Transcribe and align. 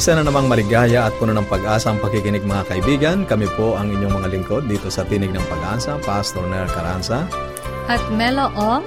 Isa 0.00 0.16
na 0.16 0.24
namang 0.24 0.48
maligaya 0.48 1.04
at 1.04 1.12
puno 1.20 1.36
ng 1.36 1.44
pag-asa 1.44 1.92
ang 1.92 2.00
pakikinig 2.00 2.40
mga 2.40 2.72
kaibigan. 2.72 3.28
Kami 3.28 3.44
po 3.52 3.76
ang 3.76 3.92
inyong 3.92 4.16
mga 4.16 4.32
lingkod 4.32 4.64
dito 4.64 4.88
sa 4.88 5.04
Tinig 5.04 5.28
ng 5.28 5.44
Pag-asa, 5.44 6.00
Pastor 6.00 6.40
Ner 6.48 6.64
Caranza. 6.72 7.28
At 7.84 8.00
Melo 8.08 8.48
Ong. 8.56 8.80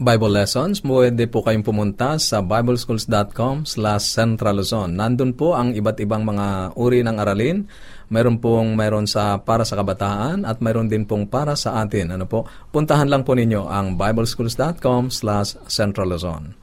Bible 0.00 0.32
lessons, 0.32 0.80
pwede 0.80 1.28
po 1.28 1.44
kayong 1.44 1.60
pumunta 1.60 2.16
sa 2.16 2.40
bibleschools.com 2.40 3.68
slash 3.68 4.08
centraluzon. 4.08 4.96
Nandun 4.96 5.36
po 5.36 5.52
ang 5.52 5.76
iba't 5.76 6.00
ibang 6.00 6.24
mga 6.24 6.72
uri 6.72 7.04
ng 7.04 7.20
aralin. 7.20 7.68
Mayroon 8.10 8.42
pong 8.42 8.74
mayroon 8.74 9.06
sa 9.06 9.38
para 9.38 9.62
sa 9.62 9.78
kabataan 9.78 10.42
at 10.42 10.58
mayroon 10.58 10.90
din 10.90 11.06
pong 11.06 11.30
para 11.30 11.54
sa 11.54 11.78
atin. 11.78 12.18
Ano 12.18 12.26
po? 12.26 12.42
Puntahan 12.74 13.06
lang 13.06 13.22
po 13.22 13.38
ninyo 13.38 13.70
ang 13.70 13.94
bibleschools.com 13.94 15.14
slash 15.14 15.54
centraluzon. 15.70 16.58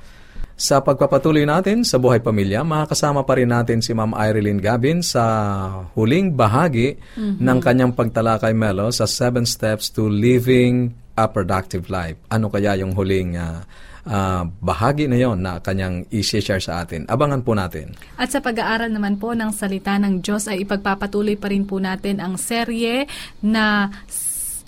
Sa 0.58 0.82
pagpapatuloy 0.82 1.46
natin 1.46 1.86
sa 1.86 2.02
buhay 2.02 2.18
pamilya, 2.18 2.66
makakasama 2.66 3.22
pa 3.24 3.38
rin 3.38 3.54
natin 3.54 3.78
si 3.78 3.94
Ma'am 3.94 4.18
Irene 4.18 4.58
Gavin 4.58 5.06
sa 5.06 5.24
huling 5.94 6.34
bahagi 6.34 6.98
mm-hmm. 6.98 7.38
ng 7.46 7.58
kanyang 7.62 7.94
pagtalakay 7.94 8.58
Melo 8.58 8.90
sa 8.90 9.06
Seven 9.06 9.46
Steps 9.46 9.94
to 9.94 10.10
Living 10.10 10.98
a 11.14 11.30
productive 11.30 11.94
life. 11.94 12.18
Ano 12.34 12.50
kaya 12.50 12.74
yung 12.74 12.98
huling 12.98 13.38
uh, 13.38 13.62
uh, 14.08 14.44
bahagi 14.64 15.06
na 15.06 15.20
yon 15.20 15.44
na 15.44 15.60
kanyang 15.60 16.08
i-share 16.10 16.64
sa 16.64 16.82
atin. 16.82 17.06
Abangan 17.06 17.44
po 17.44 17.54
natin. 17.54 17.94
At 18.16 18.32
sa 18.34 18.40
pag-aaral 18.40 18.90
naman 18.90 19.20
po 19.20 19.36
ng 19.36 19.52
salita 19.54 20.00
ng 20.00 20.24
Diyos 20.24 20.48
ay 20.48 20.64
ipagpapatuloy 20.64 21.36
pa 21.36 21.52
rin 21.52 21.68
po 21.68 21.78
natin 21.78 22.24
ang 22.24 22.40
serye 22.40 23.06
na 23.44 23.92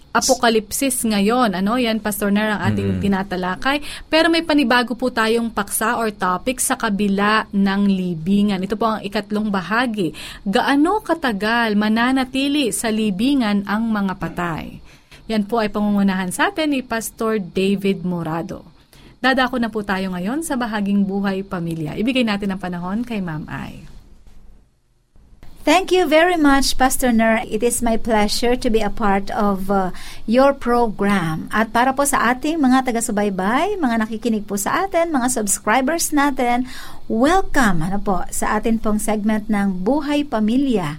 Apokalipsis 0.09 1.05
ngayon. 1.05 1.53
Ano, 1.53 1.77
yan 1.77 2.01
Pastor 2.01 2.33
Ner 2.33 2.57
ang 2.57 2.73
ating 2.73 2.97
mm-hmm. 2.97 3.03
tinatalakay. 3.05 3.77
Pero 4.09 4.33
may 4.33 4.41
panibago 4.41 4.97
po 4.97 5.13
tayong 5.13 5.53
paksa 5.53 6.01
or 6.01 6.09
topic 6.09 6.57
sa 6.57 6.73
kabila 6.73 7.45
ng 7.53 7.81
libingan. 7.85 8.65
Ito 8.65 8.73
po 8.73 8.97
ang 8.97 9.01
ikatlong 9.05 9.53
bahagi. 9.53 10.17
Gaano 10.41 11.05
katagal 11.05 11.77
mananatili 11.77 12.73
sa 12.73 12.89
libingan 12.89 13.69
ang 13.69 13.93
mga 13.93 14.13
patay? 14.17 14.81
Yan 15.29 15.45
po 15.45 15.61
ay 15.61 15.69
pangungunahan 15.69 16.33
sa 16.33 16.49
atin 16.49 16.73
ni 16.73 16.81
Pastor 16.81 17.37
David 17.37 18.01
Morado. 18.01 18.78
Dadako 19.19 19.59
na 19.59 19.67
po 19.67 19.83
tayo 19.83 20.15
ngayon 20.15 20.47
sa 20.47 20.55
bahaging 20.55 21.03
buhay 21.03 21.43
pamilya. 21.43 21.99
Ibigay 21.99 22.23
natin 22.23 22.55
ang 22.55 22.59
panahon 22.63 23.03
kay 23.03 23.19
Ma'am 23.19 23.43
Ai. 23.51 23.83
Thank 25.67 25.91
you 25.91 26.07
very 26.07 26.39
much, 26.39 26.79
Pastor 26.79 27.11
Ner. 27.11 27.43
It 27.43 27.61
is 27.61 27.83
my 27.83 27.99
pleasure 27.99 28.55
to 28.55 28.71
be 28.71 28.79
a 28.79 28.89
part 28.89 29.27
of 29.35 29.67
uh, 29.67 29.91
your 30.23 30.55
program. 30.55 31.51
At 31.51 31.75
para 31.75 31.91
po 31.91 32.07
sa 32.07 32.31
ating 32.31 32.63
mga 32.63 32.87
taga-subaybay, 32.87 33.75
mga 33.75 34.07
nakikinig 34.07 34.47
po 34.47 34.55
sa 34.55 34.87
atin, 34.87 35.11
mga 35.11 35.27
subscribers 35.29 36.15
natin, 36.15 36.63
welcome 37.11 37.83
ano 37.83 37.99
po, 37.99 38.23
sa 38.31 38.55
atin 38.55 38.79
pong 38.79 39.03
segment 39.03 39.51
ng 39.51 39.83
Buhay 39.83 40.23
Pamilya. 40.23 40.97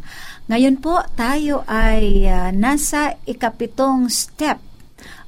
Ngayon 0.52 0.76
po 0.78 1.02
tayo 1.16 1.64
ay 1.64 2.28
uh, 2.28 2.52
nasa 2.52 3.16
ikapitong 3.24 4.12
step 4.12 4.60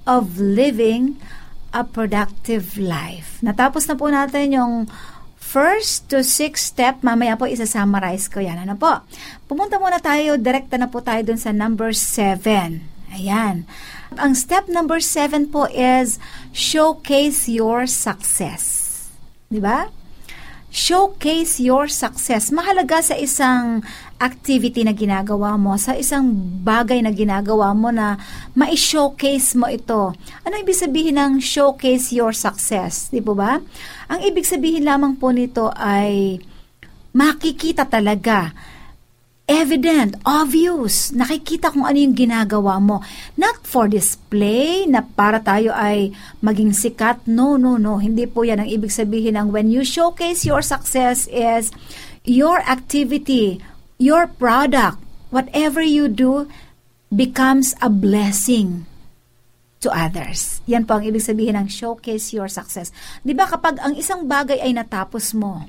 of 0.04 0.38
living 0.38 1.16
a 1.72 1.82
productive 1.82 2.76
life. 2.76 3.40
Natapos 3.40 3.88
na 3.88 3.96
po 3.96 4.12
natin 4.12 4.52
yung 4.52 4.74
first 5.40 6.08
to 6.12 6.24
sixth 6.24 6.72
step. 6.72 7.00
Mamaya 7.04 7.36
po 7.36 7.48
isa-summarize 7.48 8.28
ko 8.28 8.40
yan. 8.40 8.60
Ano 8.62 8.76
po? 8.76 9.04
Pumunta 9.48 9.76
muna 9.80 9.98
tayo, 9.98 10.40
direkta 10.40 10.80
na 10.80 10.88
po 10.88 11.04
tayo 11.04 11.24
dun 11.24 11.40
sa 11.40 11.50
number 11.50 11.92
seven. 11.96 12.84
Ayan. 13.12 13.68
Ang 14.16 14.32
step 14.32 14.68
number 14.68 15.00
seven 15.00 15.48
po 15.48 15.68
is 15.72 16.16
showcase 16.52 17.48
your 17.48 17.84
success. 17.84 18.88
Di 19.52 19.60
ba? 19.60 19.88
Showcase 20.72 21.60
your 21.60 21.84
success. 21.86 22.48
Mahalaga 22.48 23.04
sa 23.04 23.14
isang 23.20 23.84
activity 24.16 24.80
na 24.82 24.96
ginagawa 24.96 25.60
mo, 25.60 25.76
sa 25.76 25.92
isang 25.92 26.32
bagay 26.64 27.04
na 27.04 27.12
ginagawa 27.12 27.76
mo 27.76 27.92
na 27.92 28.16
ma-showcase 28.56 29.52
mo 29.52 29.68
ito. 29.68 30.16
Ano 30.48 30.54
ibig 30.56 30.80
sabihin 30.80 31.20
ng 31.20 31.32
showcase 31.44 32.16
your 32.16 32.32
success? 32.32 33.12
Di 33.12 33.20
po 33.20 33.36
ba? 33.36 33.60
Ang 34.08 34.20
ibig 34.24 34.48
sabihin 34.48 34.88
lamang 34.88 35.20
po 35.20 35.28
nito 35.28 35.68
ay 35.76 36.40
makikita 37.12 37.84
talaga 37.84 38.56
evident, 39.50 40.16
obvious. 40.22 41.10
Nakikita 41.12 41.74
kung 41.74 41.84
ano 41.84 41.98
yung 41.98 42.14
ginagawa 42.14 42.78
mo. 42.78 43.02
Not 43.34 43.66
for 43.66 43.90
display, 43.90 44.86
na 44.86 45.02
para 45.02 45.42
tayo 45.42 45.74
ay 45.74 46.14
maging 46.40 46.72
sikat. 46.72 47.26
No, 47.26 47.58
no, 47.58 47.76
no. 47.76 47.98
Hindi 47.98 48.26
po 48.30 48.46
yan 48.46 48.62
ang 48.62 48.70
ibig 48.70 48.94
sabihin 48.94 49.38
ng 49.38 49.50
when 49.50 49.68
you 49.68 49.82
showcase 49.82 50.46
your 50.46 50.62
success 50.62 51.26
is 51.28 51.74
your 52.22 52.62
activity, 52.64 53.58
your 53.98 54.30
product, 54.30 55.02
whatever 55.34 55.82
you 55.82 56.06
do 56.06 56.46
becomes 57.12 57.76
a 57.84 57.92
blessing 57.92 58.86
to 59.82 59.90
others. 59.90 60.62
Yan 60.70 60.86
po 60.86 60.96
ang 60.96 61.04
ibig 61.04 61.20
sabihin 61.20 61.58
ng 61.58 61.66
showcase 61.66 62.30
your 62.30 62.46
success. 62.46 62.94
'Di 63.26 63.34
ba 63.34 63.50
kapag 63.50 63.82
ang 63.82 63.98
isang 63.98 64.30
bagay 64.30 64.62
ay 64.62 64.70
natapos 64.70 65.34
mo, 65.34 65.66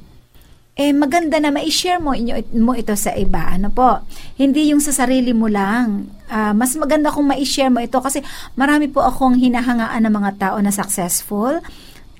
eh 0.73 0.89
maganda 0.89 1.37
na 1.37 1.53
ma-share 1.53 2.01
mo, 2.01 2.17
inyo, 2.17 2.57
mo 2.57 2.73
ito 2.73 2.97
sa 2.97 3.13
iba. 3.13 3.45
Ano 3.45 3.69
po? 3.69 4.01
Hindi 4.41 4.73
yung 4.73 4.81
sa 4.81 4.89
sarili 4.89 5.29
mo 5.29 5.45
lang. 5.45 6.09
Uh, 6.25 6.49
mas 6.57 6.73
maganda 6.73 7.13
kung 7.13 7.29
ma-share 7.29 7.69
mo 7.69 7.77
ito 7.77 8.01
kasi 8.01 8.25
marami 8.57 8.89
po 8.89 9.05
akong 9.05 9.37
hinahangaan 9.37 10.01
ng 10.01 10.13
mga 10.13 10.31
tao 10.41 10.57
na 10.57 10.73
successful. 10.73 11.61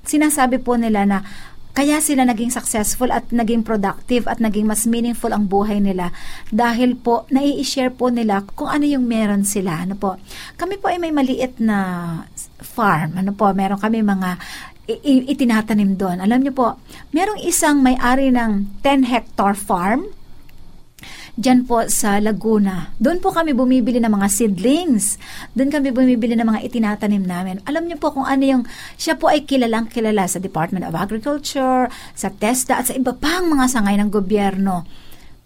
Sinasabi 0.06 0.62
po 0.62 0.78
nila 0.78 1.02
na 1.10 1.26
kaya 1.74 1.98
sila 1.98 2.22
naging 2.22 2.54
successful 2.54 3.10
at 3.10 3.26
naging 3.34 3.66
productive 3.66 4.30
at 4.30 4.38
naging 4.38 4.70
mas 4.70 4.86
meaningful 4.86 5.34
ang 5.34 5.50
buhay 5.50 5.82
nila 5.82 6.14
dahil 6.54 6.94
po 6.94 7.26
nai-share 7.34 7.90
po 7.90 8.14
nila 8.14 8.46
kung 8.54 8.70
ano 8.70 8.86
yung 8.86 9.10
meron 9.10 9.42
sila. 9.42 9.82
Ano 9.82 9.98
po? 9.98 10.22
Kami 10.54 10.78
po 10.78 10.94
ay 10.94 11.02
may 11.02 11.10
maliit 11.10 11.58
na 11.58 11.78
farm. 12.62 13.18
Ano 13.18 13.34
po? 13.34 13.50
Meron 13.58 13.82
kami 13.82 14.06
mga 14.06 14.38
itinatanim 14.88 15.96
doon. 15.96 16.20
Alam 16.20 16.44
niyo 16.44 16.54
po, 16.54 16.68
merong 17.16 17.40
isang 17.40 17.80
may-ari 17.80 18.32
ng 18.32 18.82
10 18.84 19.08
hectare 19.08 19.56
farm 19.56 20.12
Diyan 21.34 21.66
po 21.66 21.82
sa 21.90 22.22
Laguna. 22.22 22.94
Doon 23.02 23.18
po 23.18 23.34
kami 23.34 23.58
bumibili 23.58 23.98
ng 23.98 24.14
mga 24.14 24.30
seedlings. 24.30 25.18
Doon 25.58 25.74
kami 25.74 25.90
bumibili 25.90 26.38
ng 26.38 26.46
mga 26.46 26.62
itinatanim 26.70 27.26
namin. 27.26 27.58
Alam 27.66 27.90
niyo 27.90 27.98
po 27.98 28.14
kung 28.14 28.30
ano 28.30 28.46
yung, 28.46 28.64
siya 29.02 29.18
po 29.18 29.34
ay 29.34 29.42
kilalang 29.42 29.90
kilala 29.90 30.30
sa 30.30 30.38
Department 30.38 30.86
of 30.86 30.94
Agriculture, 30.94 31.90
sa 32.14 32.30
TESDA 32.30 32.74
at 32.78 32.86
sa 32.86 32.94
iba 32.94 33.18
pang 33.18 33.50
mga 33.50 33.66
sangay 33.66 33.98
ng 33.98 34.14
gobyerno. 34.14 34.86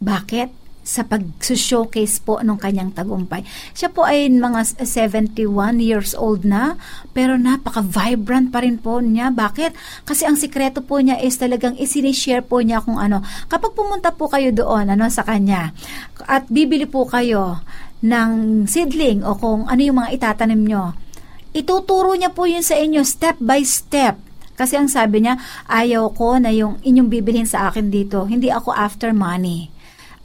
Bakit? 0.04 0.67
Sa 0.88 1.04
pag-showcase 1.04 2.24
po 2.24 2.39
ng 2.39 2.56
kanyang 2.56 2.95
tagumpay. 2.95 3.44
Siya 3.75 3.92
po 3.92 4.07
ay 4.07 4.31
mga 4.31 4.80
71 4.80 5.84
years 5.84 6.16
old 6.16 6.48
na, 6.48 6.80
pero 7.12 7.36
napaka-vibrant 7.36 8.56
pa 8.56 8.63
rin 8.63 8.80
po 8.80 9.04
niya. 9.04 9.28
Bakit? 9.36 9.75
Kasi 10.07 10.24
ang 10.24 10.39
sikreto 10.39 10.80
po 10.80 11.04
niya 11.04 11.19
is 11.19 11.36
talagang 11.36 11.75
isinishare 11.75 12.39
po 12.39 12.63
niya 12.63 12.80
kung 12.80 12.95
ano. 12.95 13.19
Kapag 13.51 13.75
pumunta 13.75 14.16
po 14.16 14.31
kayo 14.31 14.56
doon, 14.56 14.88
ano, 14.88 15.12
sa 15.12 15.28
kanya, 15.28 15.75
at 16.24 16.48
bibili 16.48 16.88
po 16.88 17.04
kayo 17.04 17.60
ng 18.00 18.63
seedling 18.63 19.28
o 19.28 19.36
kung 19.36 19.68
ano 19.68 19.81
yung 19.83 20.00
mga 20.00 20.16
itatanim 20.16 20.63
nyo, 20.63 20.95
ituturo 21.51 22.16
niya 22.16 22.31
po 22.31 22.48
yun 22.48 22.63
sa 22.63 22.80
inyo 22.80 23.04
step 23.04 23.36
by 23.44 23.60
step. 23.68 24.16
Kasi 24.56 24.80
ang 24.80 24.88
sabi 24.88 25.22
niya, 25.22 25.36
ayaw 25.69 26.16
ko 26.16 26.40
na 26.40 26.50
yung 26.50 26.80
inyong 26.81 27.12
bibilhin 27.12 27.45
sa 27.45 27.69
akin 27.69 27.94
dito. 27.94 28.25
Hindi 28.25 28.50
ako 28.50 28.74
after 28.74 29.12
money 29.12 29.77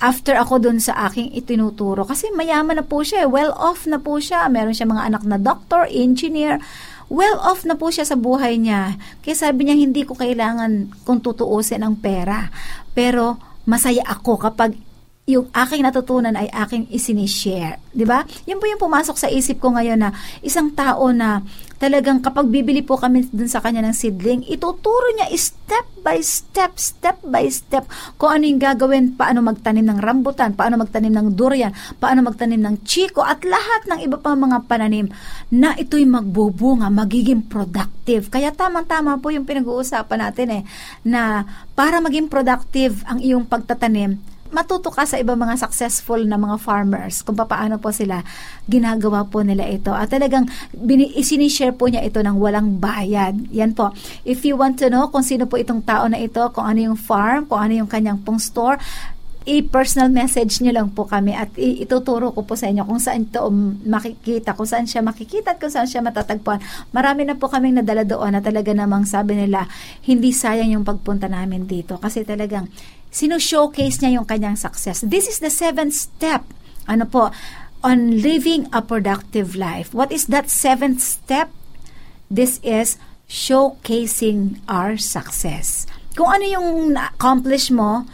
after 0.02 0.34
ako 0.34 0.58
dun 0.58 0.82
sa 0.82 1.06
aking 1.06 1.30
itinuturo. 1.30 2.02
Kasi 2.02 2.34
mayaman 2.34 2.82
na 2.82 2.84
po 2.84 3.06
siya, 3.06 3.24
eh. 3.24 3.28
well 3.30 3.54
off 3.54 3.86
na 3.86 4.02
po 4.02 4.18
siya. 4.18 4.50
Meron 4.50 4.74
siya 4.74 4.90
mga 4.90 5.06
anak 5.14 5.22
na 5.22 5.38
doctor, 5.38 5.86
engineer, 5.86 6.58
well 7.06 7.38
off 7.38 7.62
na 7.62 7.78
po 7.78 7.94
siya 7.94 8.02
sa 8.02 8.18
buhay 8.18 8.58
niya. 8.58 8.98
Kaya 9.22 9.36
sabi 9.38 9.70
niya, 9.70 9.78
hindi 9.78 10.02
ko 10.02 10.18
kailangan 10.18 11.06
kung 11.06 11.22
tutuusin 11.22 11.86
ang 11.86 11.96
pera. 12.02 12.50
Pero 12.92 13.38
masaya 13.62 14.02
ako 14.10 14.42
kapag 14.42 14.74
yung 15.22 15.46
aking 15.54 15.86
natutunan 15.86 16.34
ay 16.34 16.50
aking 16.50 16.90
isinishare. 16.90 17.78
Di 17.94 18.02
ba? 18.02 18.26
Yan 18.50 18.58
po 18.58 18.66
yung 18.66 18.82
pumasok 18.82 19.14
sa 19.14 19.30
isip 19.30 19.62
ko 19.62 19.70
ngayon 19.70 20.02
na 20.02 20.10
isang 20.42 20.74
tao 20.74 21.14
na 21.14 21.46
talagang 21.78 22.18
kapag 22.18 22.50
bibili 22.50 22.82
po 22.82 22.98
kami 22.98 23.30
dun 23.30 23.46
sa 23.46 23.62
kanya 23.62 23.86
ng 23.86 23.94
seedling, 23.94 24.42
ituturo 24.50 25.14
niya 25.14 25.30
step 25.38 25.86
by 26.02 26.18
step, 26.18 26.74
step 26.74 27.22
by 27.22 27.46
step 27.46 27.86
kung 28.18 28.34
ano 28.34 28.50
yung 28.50 28.58
gagawin, 28.58 29.14
paano 29.14 29.46
magtanim 29.46 29.86
ng 29.86 30.02
rambutan, 30.02 30.58
paano 30.58 30.74
magtanim 30.78 31.14
ng 31.14 31.38
durian, 31.38 31.70
paano 32.02 32.26
magtanim 32.26 32.58
ng 32.58 32.82
chiko, 32.82 33.22
at 33.22 33.46
lahat 33.46 33.86
ng 33.94 34.02
iba 34.02 34.18
pang 34.18 34.38
mga 34.42 34.66
pananim 34.66 35.06
na 35.54 35.78
ito'y 35.78 36.02
magbubunga, 36.02 36.90
magiging 36.90 37.46
productive. 37.46 38.26
Kaya 38.26 38.50
tamang-tama 38.50 39.22
po 39.22 39.30
yung 39.30 39.46
pinag-uusapan 39.46 40.18
natin 40.18 40.48
eh, 40.50 40.62
na 41.06 41.46
para 41.78 42.02
maging 42.02 42.26
productive 42.26 43.06
ang 43.06 43.22
iyong 43.22 43.46
pagtatanim, 43.46 44.31
matuto 44.52 44.92
ka 44.92 45.08
sa 45.08 45.16
ibang 45.16 45.40
mga 45.40 45.56
successful 45.58 46.20
na 46.28 46.36
mga 46.36 46.60
farmers 46.60 47.24
kung 47.24 47.34
paano 47.34 47.80
po 47.80 47.88
sila 47.90 48.20
ginagawa 48.68 49.24
po 49.24 49.40
nila 49.40 49.64
ito. 49.66 49.90
At 49.90 50.12
talagang 50.12 50.46
bini- 50.76 51.10
isinishare 51.16 51.72
po 51.72 51.88
niya 51.88 52.04
ito 52.04 52.20
ng 52.20 52.36
walang 52.36 52.76
bayad. 52.78 53.34
Yan 53.50 53.72
po. 53.72 53.90
If 54.22 54.44
you 54.44 54.60
want 54.60 54.76
to 54.84 54.92
know 54.92 55.08
kung 55.08 55.24
sino 55.24 55.48
po 55.48 55.56
itong 55.56 55.82
tao 55.82 56.04
na 56.06 56.20
ito, 56.20 56.44
kung 56.52 56.68
ano 56.68 56.92
yung 56.92 56.98
farm, 57.00 57.48
kung 57.48 57.58
ano 57.58 57.82
yung 57.82 57.90
kanyang 57.90 58.20
pong 58.20 58.38
store, 58.38 58.76
i-personal 59.42 60.06
message 60.06 60.62
niyo 60.62 60.70
lang 60.78 60.94
po 60.94 61.02
kami 61.02 61.34
at 61.34 61.50
ituturo 61.58 62.30
ko 62.30 62.46
po 62.46 62.54
sa 62.54 62.70
inyo 62.70 62.86
kung 62.86 63.02
saan 63.02 63.26
ito 63.26 63.42
makikita, 63.86 64.54
kung 64.54 64.68
saan 64.68 64.86
siya 64.86 65.02
makikita 65.02 65.54
at 65.54 65.58
kung 65.58 65.72
saan 65.72 65.90
siya 65.90 65.98
matatagpuan. 66.04 66.62
Marami 66.94 67.26
na 67.26 67.34
po 67.34 67.50
kaming 67.50 67.82
nadala 67.82 68.06
doon 68.06 68.38
na 68.38 68.40
talaga 68.44 68.70
namang 68.70 69.02
sabi 69.02 69.34
nila, 69.34 69.66
hindi 70.06 70.30
sayang 70.30 70.70
yung 70.70 70.86
pagpunta 70.86 71.26
namin 71.26 71.66
dito 71.66 71.98
kasi 71.98 72.22
talagang 72.22 72.70
sino-showcase 73.12 74.00
niya 74.00 74.18
yung 74.18 74.26
kanyang 74.26 74.56
success. 74.56 75.04
This 75.04 75.28
is 75.28 75.38
the 75.38 75.52
seventh 75.52 75.92
step. 75.92 76.42
Ano 76.88 77.04
po? 77.04 77.30
On 77.84 78.18
living 78.18 78.66
a 78.72 78.80
productive 78.80 79.54
life. 79.54 79.92
What 79.92 80.10
is 80.10 80.32
that 80.32 80.48
seventh 80.48 81.04
step? 81.04 81.52
This 82.32 82.58
is 82.64 82.96
showcasing 83.28 84.64
our 84.66 84.96
success. 84.96 85.84
Kung 86.16 86.32
ano 86.32 86.44
yung 86.48 86.68
accomplish 86.96 87.68
mo, 87.68 88.08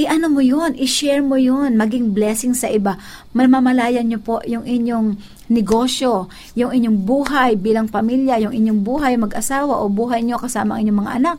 i-ano 0.00 0.32
mo 0.32 0.40
yun, 0.40 0.72
i-share 0.80 1.20
mo 1.20 1.36
yun, 1.36 1.76
maging 1.76 2.16
blessing 2.16 2.56
sa 2.56 2.72
iba. 2.72 2.96
Mamamalayan 3.36 4.08
nyo 4.08 4.20
po 4.20 4.40
yung 4.48 4.64
inyong 4.64 5.20
negosyo, 5.52 6.32
yung 6.56 6.72
inyong 6.72 7.04
buhay 7.04 7.60
bilang 7.60 7.92
pamilya, 7.92 8.40
yung 8.40 8.56
inyong 8.56 8.80
buhay 8.80 9.20
mag-asawa 9.20 9.84
o 9.84 9.92
buhay 9.92 10.24
nyo 10.24 10.40
kasama 10.40 10.80
ang 10.80 10.88
inyong 10.88 11.00
mga 11.04 11.12
anak 11.20 11.38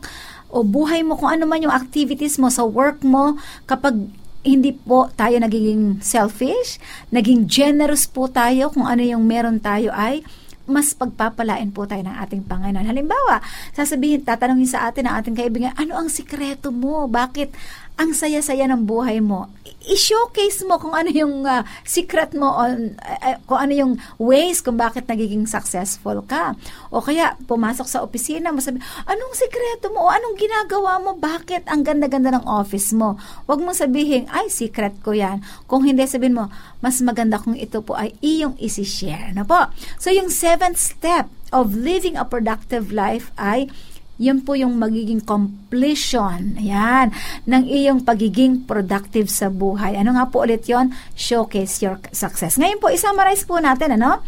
o 0.54 0.62
buhay 0.62 1.02
mo, 1.02 1.18
kung 1.18 1.34
ano 1.34 1.50
man 1.50 1.58
yung 1.66 1.74
activities 1.74 2.38
mo 2.38 2.46
sa 2.46 2.62
work 2.62 3.02
mo, 3.02 3.34
kapag 3.66 3.98
hindi 4.46 4.70
po 4.70 5.10
tayo 5.18 5.34
nagiging 5.42 5.98
selfish, 5.98 6.78
naging 7.10 7.50
generous 7.50 8.06
po 8.06 8.30
tayo 8.30 8.70
kung 8.70 8.86
ano 8.86 9.02
yung 9.02 9.26
meron 9.26 9.58
tayo 9.58 9.90
ay 9.90 10.22
mas 10.64 10.96
pagpapalain 10.96 11.68
po 11.68 11.84
tayo 11.84 12.00
ng 12.08 12.16
ating 12.24 12.48
Panginoon. 12.48 12.88
Halimbawa, 12.88 13.44
sasabihin, 13.76 14.24
tatanungin 14.24 14.68
sa 14.68 14.88
atin 14.88 15.04
ng 15.04 15.14
ating 15.20 15.36
kaibigan, 15.36 15.76
ano 15.76 16.00
ang 16.00 16.08
sikreto 16.08 16.72
mo? 16.72 17.04
Bakit 17.04 17.52
ang 17.94 18.10
saya-saya 18.10 18.66
ng 18.66 18.90
buhay 18.90 19.22
mo. 19.22 19.46
I-showcase 19.84 20.66
mo 20.66 20.82
kung 20.82 20.96
ano 20.96 21.12
yung 21.14 21.46
uh, 21.46 21.62
secret 21.86 22.34
mo 22.34 22.50
on 22.50 22.98
uh, 22.98 23.38
kung 23.46 23.60
ano 23.60 23.72
yung 23.76 23.92
ways 24.18 24.58
kung 24.64 24.74
bakit 24.74 25.06
nagiging 25.06 25.46
successful 25.46 26.24
ka. 26.26 26.58
O 26.90 26.98
kaya 26.98 27.38
pumasok 27.46 27.86
sa 27.86 28.02
opisina 28.02 28.50
mo 28.50 28.58
sabi, 28.58 28.82
anong 29.06 29.34
sikreto 29.38 29.94
mo 29.94 30.08
o 30.08 30.10
anong 30.10 30.34
ginagawa 30.34 30.98
mo? 30.98 31.14
Bakit 31.14 31.70
ang 31.70 31.86
ganda-ganda 31.86 32.34
ng 32.34 32.48
office 32.50 32.90
mo? 32.96 33.14
Huwag 33.46 33.62
mo 33.62 33.70
sabihin, 33.70 34.26
ay 34.32 34.50
secret 34.50 34.98
ko 35.04 35.14
'yan. 35.14 35.44
Kung 35.70 35.86
hindi 35.86 36.02
sabihin 36.08 36.34
mo, 36.34 36.50
mas 36.82 36.98
maganda 36.98 37.38
kung 37.38 37.54
ito 37.54 37.78
po 37.78 37.94
ay 37.94 38.16
iyong 38.24 38.58
isi-share 38.58 39.30
na 39.36 39.46
po. 39.46 39.70
So 40.02 40.10
yung 40.10 40.34
seventh 40.34 40.82
step 40.82 41.30
of 41.54 41.78
living 41.78 42.18
a 42.18 42.26
productive 42.26 42.90
life 42.90 43.30
ay 43.38 43.70
yun 44.14 44.46
po 44.46 44.54
yung 44.54 44.78
magiging 44.78 45.18
completion, 45.22 46.54
ayan, 46.54 47.10
ng 47.50 47.64
iyong 47.66 48.06
pagiging 48.06 48.62
productive 48.62 49.26
sa 49.26 49.50
buhay. 49.50 49.98
Ano 49.98 50.14
nga 50.14 50.30
po 50.30 50.46
ulit 50.46 50.70
yon 50.70 50.94
Showcase 51.18 51.82
your 51.82 51.98
success. 52.14 52.54
Ngayon 52.54 52.78
po, 52.78 52.94
isummarize 52.94 53.42
po 53.42 53.58
natin, 53.58 53.98
ano? 53.98 54.22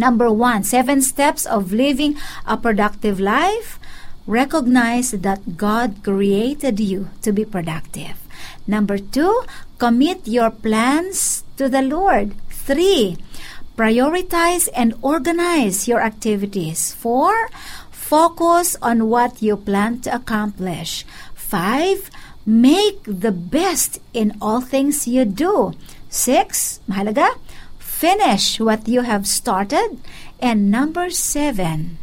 Number 0.00 0.32
one, 0.32 0.64
seven 0.64 1.04
steps 1.04 1.44
of 1.46 1.70
living 1.70 2.18
a 2.48 2.56
productive 2.56 3.20
life. 3.20 3.78
Recognize 4.24 5.12
that 5.12 5.60
God 5.60 6.00
created 6.00 6.80
you 6.80 7.12
to 7.20 7.28
be 7.28 7.44
productive. 7.44 8.16
Number 8.64 8.96
two, 8.96 9.44
commit 9.76 10.24
your 10.24 10.48
plans 10.48 11.44
to 11.60 11.68
the 11.68 11.84
Lord. 11.84 12.32
Three, 12.48 13.20
prioritize 13.76 14.72
and 14.72 14.96
organize 15.02 15.86
your 15.86 16.00
activities. 16.00 16.96
Four, 16.96 17.52
Focus 18.04 18.76
on 18.84 19.08
what 19.08 19.40
you 19.40 19.56
plan 19.56 20.04
to 20.04 20.12
accomplish. 20.12 21.08
5. 21.32 22.12
Make 22.44 23.00
the 23.08 23.32
best 23.32 23.96
in 24.12 24.36
all 24.44 24.60
things 24.60 25.08
you 25.08 25.24
do. 25.24 25.72
6. 26.12 26.84
Mahalaga, 26.84 27.40
finish 27.80 28.60
what 28.60 28.84
you 28.84 29.08
have 29.08 29.24
started. 29.24 29.96
And 30.36 30.68
number 30.68 31.08
7. 31.08 31.96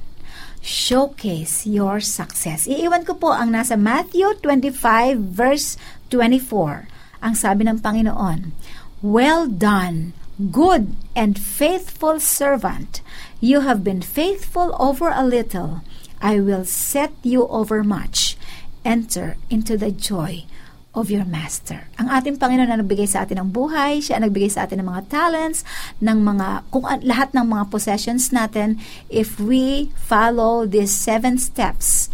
Showcase 0.65 1.69
your 1.69 2.01
success. 2.01 2.65
Iiwan 2.65 3.05
ko 3.05 3.21
po 3.21 3.29
ang 3.37 3.53
nasa 3.53 3.77
Matthew 3.77 4.33
25 4.41 5.21
verse 5.21 5.77
24. 6.09 6.89
Ang 7.21 7.33
sabi 7.37 7.69
ng 7.69 7.77
Panginoon, 7.77 8.57
Well 9.05 9.45
done, 9.45 10.17
good 10.49 10.97
and 11.13 11.37
faithful 11.37 12.17
servant. 12.17 13.05
You 13.37 13.61
have 13.61 13.85
been 13.85 14.01
faithful 14.01 14.73
over 14.81 15.13
a 15.13 15.21
little. 15.21 15.85
I 16.17 16.41
will 16.41 16.65
set 16.65 17.13
you 17.21 17.45
over 17.49 17.85
much. 17.85 18.37
Enter 18.81 19.37
into 19.53 19.77
the 19.77 19.93
joy 19.93 20.49
of 20.91 21.07
your 21.07 21.23
master. 21.23 21.87
Ang 21.95 22.11
ating 22.11 22.35
Panginoon 22.35 22.67
na 22.67 22.81
nagbigay 22.81 23.07
sa 23.07 23.23
atin 23.23 23.39
ng 23.39 23.49
buhay, 23.53 24.03
siya 24.03 24.19
ang 24.19 24.27
nagbigay 24.27 24.51
sa 24.51 24.67
atin 24.67 24.83
ng 24.83 24.89
mga 24.91 25.07
talents, 25.07 25.63
ng 26.03 26.19
mga 26.19 26.67
kung 26.67 26.83
lahat 26.83 27.31
ng 27.31 27.47
mga 27.47 27.63
possessions 27.71 28.35
natin, 28.35 28.75
if 29.07 29.39
we 29.39 29.87
follow 29.95 30.67
these 30.67 30.91
seven 30.91 31.39
steps, 31.39 32.11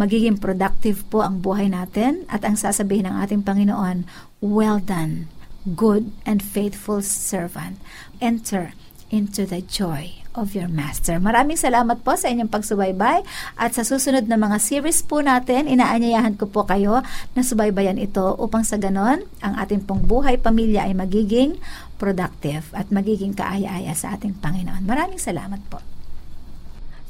magiging 0.00 0.40
productive 0.40 1.04
po 1.12 1.20
ang 1.20 1.44
buhay 1.44 1.68
natin 1.68 2.24
at 2.32 2.46
ang 2.46 2.56
sasabihin 2.56 3.12
ng 3.12 3.16
ating 3.20 3.44
Panginoon, 3.44 4.08
well 4.40 4.80
done, 4.80 5.28
good 5.64 6.14
and 6.22 6.42
faithful 6.44 7.02
servant. 7.02 7.80
Enter 8.20 8.76
into 9.08 9.48
the 9.48 9.64
joy 9.64 10.20
of 10.38 10.54
your 10.54 10.70
master. 10.70 11.18
Maraming 11.18 11.58
salamat 11.58 12.06
po 12.06 12.14
sa 12.14 12.30
inyong 12.30 12.52
pagsubaybay 12.52 13.26
at 13.58 13.70
sa 13.74 13.82
susunod 13.82 14.30
na 14.30 14.38
mga 14.38 14.62
series 14.62 15.02
po 15.02 15.18
natin, 15.18 15.66
inaanyayahan 15.66 16.38
ko 16.38 16.46
po 16.46 16.62
kayo 16.62 17.02
na 17.34 17.42
subaybayan 17.42 17.98
ito 17.98 18.38
upang 18.38 18.62
sa 18.62 18.78
ganon, 18.78 19.26
ang 19.42 19.54
ating 19.58 19.82
pong 19.82 20.06
buhay 20.06 20.38
pamilya 20.38 20.86
ay 20.86 20.94
magiging 20.94 21.58
productive 21.98 22.70
at 22.76 22.92
magiging 22.94 23.34
kaaya-aya 23.34 23.92
sa 23.98 24.14
ating 24.14 24.38
Panginoon. 24.38 24.86
Maraming 24.86 25.18
salamat 25.18 25.58
po. 25.66 25.82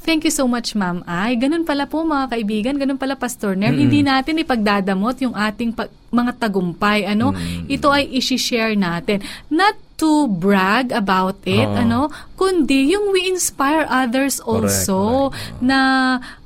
Thank 0.09 0.25
you 0.25 0.33
so 0.33 0.49
much, 0.49 0.73
Ma'am 0.73 1.05
Ay. 1.05 1.37
Ganun 1.37 1.61
pala 1.61 1.85
po 1.85 2.01
mga 2.01 2.33
kaibigan, 2.33 2.73
ganun 2.81 2.97
pala 2.97 3.13
Pastor 3.13 3.53
Ner. 3.53 3.69
Mm-hmm. 3.69 3.77
Hindi 3.85 3.99
natin 4.01 4.41
ipagdadamot 4.41 5.21
yung 5.21 5.37
ating 5.37 5.69
pag- 5.69 5.93
mga 6.09 6.33
tagumpay. 6.33 7.05
Ano? 7.05 7.29
Mm-hmm. 7.29 7.69
Ito 7.69 7.87
ay 7.93 8.09
i-share 8.17 8.73
natin. 8.73 9.21
Not 9.53 9.77
to 9.99 10.31
brag 10.31 10.95
about 10.95 11.43
it, 11.43 11.67
Oo. 11.67 11.75
ano, 11.75 11.99
kundi 12.33 12.95
yung 12.95 13.11
we 13.11 13.27
inspire 13.27 13.83
others 13.85 14.39
also 14.39 15.27
correct. 15.27 15.59
na 15.59 15.79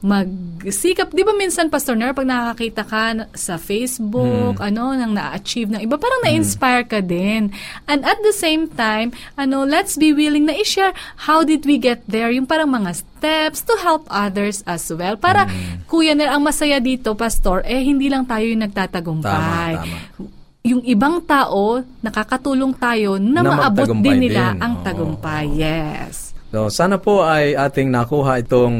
magsikap. 0.01 1.13
Di 1.13 1.21
ba 1.21 1.31
minsan, 1.31 1.69
Pastor 1.69 1.93
Ner, 1.93 2.11
pag 2.11 2.25
nakakita 2.25 2.81
ka 2.81 3.01
sa 3.31 3.55
Facebook, 3.55 4.57
Hmm. 4.57 4.67
ano, 4.73 4.97
nang 4.97 5.13
na-achieve 5.13 5.69
ng 5.69 5.81
iba, 5.81 5.95
parang 5.95 6.25
na-inspire 6.25 6.83
ka 6.83 6.97
din. 6.99 7.53
And 7.85 8.01
at 8.01 8.17
the 8.25 8.33
same 8.33 8.67
time, 8.67 9.13
ano, 9.37 9.63
let's 9.63 9.95
be 9.95 10.09
willing 10.11 10.49
na 10.49 10.57
i-share 10.57 10.91
how 11.23 11.45
did 11.45 11.63
we 11.63 11.77
get 11.77 12.01
there, 12.09 12.33
yung 12.33 12.49
parang 12.49 12.73
mga 12.73 12.97
steps 12.97 13.61
to 13.61 13.77
help 13.79 14.09
others 14.09 14.65
as 14.65 14.89
well. 14.89 15.13
Para, 15.13 15.45
Hmm. 15.45 15.85
Kuya 15.85 16.17
Ner, 16.17 16.33
ang 16.33 16.41
masaya 16.41 16.81
dito, 16.81 17.13
Pastor, 17.13 17.61
eh, 17.63 17.79
hindi 17.79 18.09
lang 18.09 18.25
tayo 18.25 18.43
yung 18.43 18.65
nagtatagumpay. 18.65 19.73
Tama, 19.77 19.85
tama. 20.17 20.41
Yung 20.63 20.79
ibang 20.87 21.19
tao, 21.19 21.83
nakakatulong 21.99 22.71
tayo 22.73 23.19
na, 23.19 23.43
Na 23.43 23.51
maabot 23.51 23.83
din 23.99 24.15
nila 24.17 24.55
din. 24.55 24.63
ang 24.63 24.73
tagumpay. 24.79 25.59
Yes. 25.59 26.31
So, 26.55 26.71
sana 26.71 26.95
po 26.95 27.19
ay 27.19 27.51
ating 27.51 27.91
nakuha 27.91 28.39
itong 28.39 28.77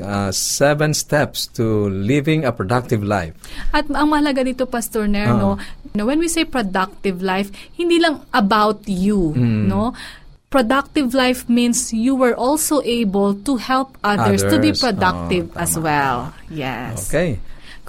uh, 0.00 0.34
seven 0.34 0.90
steps 0.90 1.46
to 1.54 1.86
living 1.86 2.42
a 2.42 2.50
productive 2.50 3.06
life. 3.06 3.38
At 3.70 3.86
ang 3.86 4.10
mahalaga 4.10 4.42
dito, 4.42 4.66
Pastor 4.66 5.06
Ner, 5.06 5.30
no, 5.30 5.54
no, 5.94 6.02
when 6.02 6.18
we 6.18 6.26
say 6.26 6.42
productive 6.42 7.22
life, 7.22 7.46
hindi 7.76 8.02
lang 8.02 8.26
about 8.32 8.82
you, 8.90 9.30
Hmm. 9.30 9.70
no? 9.70 9.94
Productive 10.50 11.14
life 11.14 11.46
means 11.46 11.94
you 11.94 12.18
were 12.18 12.34
also 12.34 12.82
able 12.82 13.38
to 13.38 13.54
help 13.54 13.94
others, 14.02 14.42
to 14.42 14.58
be 14.58 14.74
Others. 14.74 14.82
productive 14.82 15.46
Oo, 15.46 15.62
as 15.62 15.78
well. 15.78 16.34
Yes. 16.50 17.06
Okay. 17.06 17.38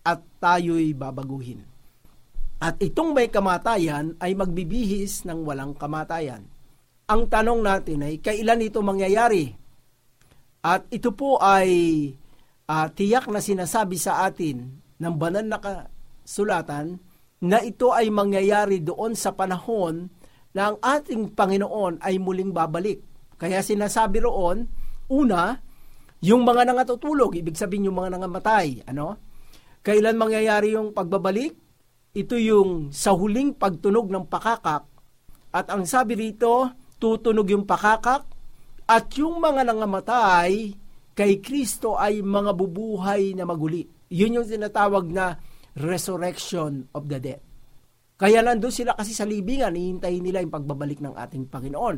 at 0.01 0.23
tayo'y 0.39 0.95
babaguhin. 0.95 1.61
At 2.63 2.79
itong 2.79 3.11
may 3.11 3.27
kamatayan 3.27 4.15
ay 4.23 4.33
magbibihis 4.33 5.27
ng 5.27 5.43
walang 5.43 5.75
kamatayan. 5.75 6.47
Ang 7.05 7.27
tanong 7.27 7.61
natin 7.61 8.07
ay 8.07 8.23
kailan 8.23 8.65
ito 8.65 8.79
mangyayari? 8.79 9.51
At 10.65 10.89
ito 10.89 11.13
po 11.13 11.37
ay 11.37 11.69
ah, 12.65 12.89
tiyak 12.89 13.29
na 13.29 13.43
sinasabi 13.43 13.99
sa 13.99 14.25
atin 14.25 14.81
ng 14.97 15.15
banal 15.19 15.45
na 15.45 15.59
kasulatan 16.25 16.97
na 17.45 17.61
ito 17.61 17.93
ay 17.93 18.09
mangyayari 18.09 18.81
doon 18.81 19.13
sa 19.13 19.37
panahon 19.37 20.09
na 20.57 20.73
ang 20.73 20.77
ating 20.81 21.37
Panginoon 21.37 22.01
ay 22.01 22.17
muling 22.17 22.49
babalik. 22.49 23.05
Kaya 23.37 23.61
sinasabi 23.61 24.25
roon, 24.25 24.65
una, 25.13 25.53
yung 26.25 26.41
mga 26.41 26.65
nangatutulog, 26.65 27.37
ibig 27.37 27.53
sabihin 27.53 27.93
yung 27.93 28.01
mga 28.01 28.17
nangamatay, 28.17 28.81
ano? 28.89 29.21
Kailan 29.85 30.17
mangyayari 30.17 30.73
yung 30.73 30.97
pagbabalik? 30.97 31.53
Ito 32.15 32.39
yung 32.41 32.89
sa 32.89 33.13
huling 33.13 33.53
pagtunog 33.59 34.09
ng 34.09 34.25
pakakak. 34.25 34.89
At 35.53 35.69
ang 35.69 35.85
sabi 35.85 36.17
rito, 36.17 36.73
tutunog 36.97 37.45
yung 37.51 37.67
pakakak 37.69 38.25
at 38.87 39.05
yung 39.19 39.37
mga 39.43 39.67
nangamatay 39.67 40.73
kay 41.13 41.43
Kristo 41.43 41.99
ay 41.99 42.23
mga 42.23 42.55
bubuhay 42.55 43.35
na 43.37 43.43
maguli. 43.43 43.85
Yun 44.09 44.41
yung 44.41 44.47
tinatawag 44.47 45.05
na 45.11 45.35
resurrection 45.75 46.87
of 46.95 47.11
the 47.11 47.19
dead. 47.19 47.43
Kaya 48.15 48.39
nandun 48.39 48.71
sila 48.71 48.95
kasi 48.95 49.11
sa 49.11 49.27
libingan, 49.27 49.75
hihintayin 49.75 50.23
nila 50.23 50.39
yung 50.39 50.55
pagbabalik 50.55 51.03
ng 51.03 51.19
ating 51.19 51.51
Panginoon. 51.51 51.97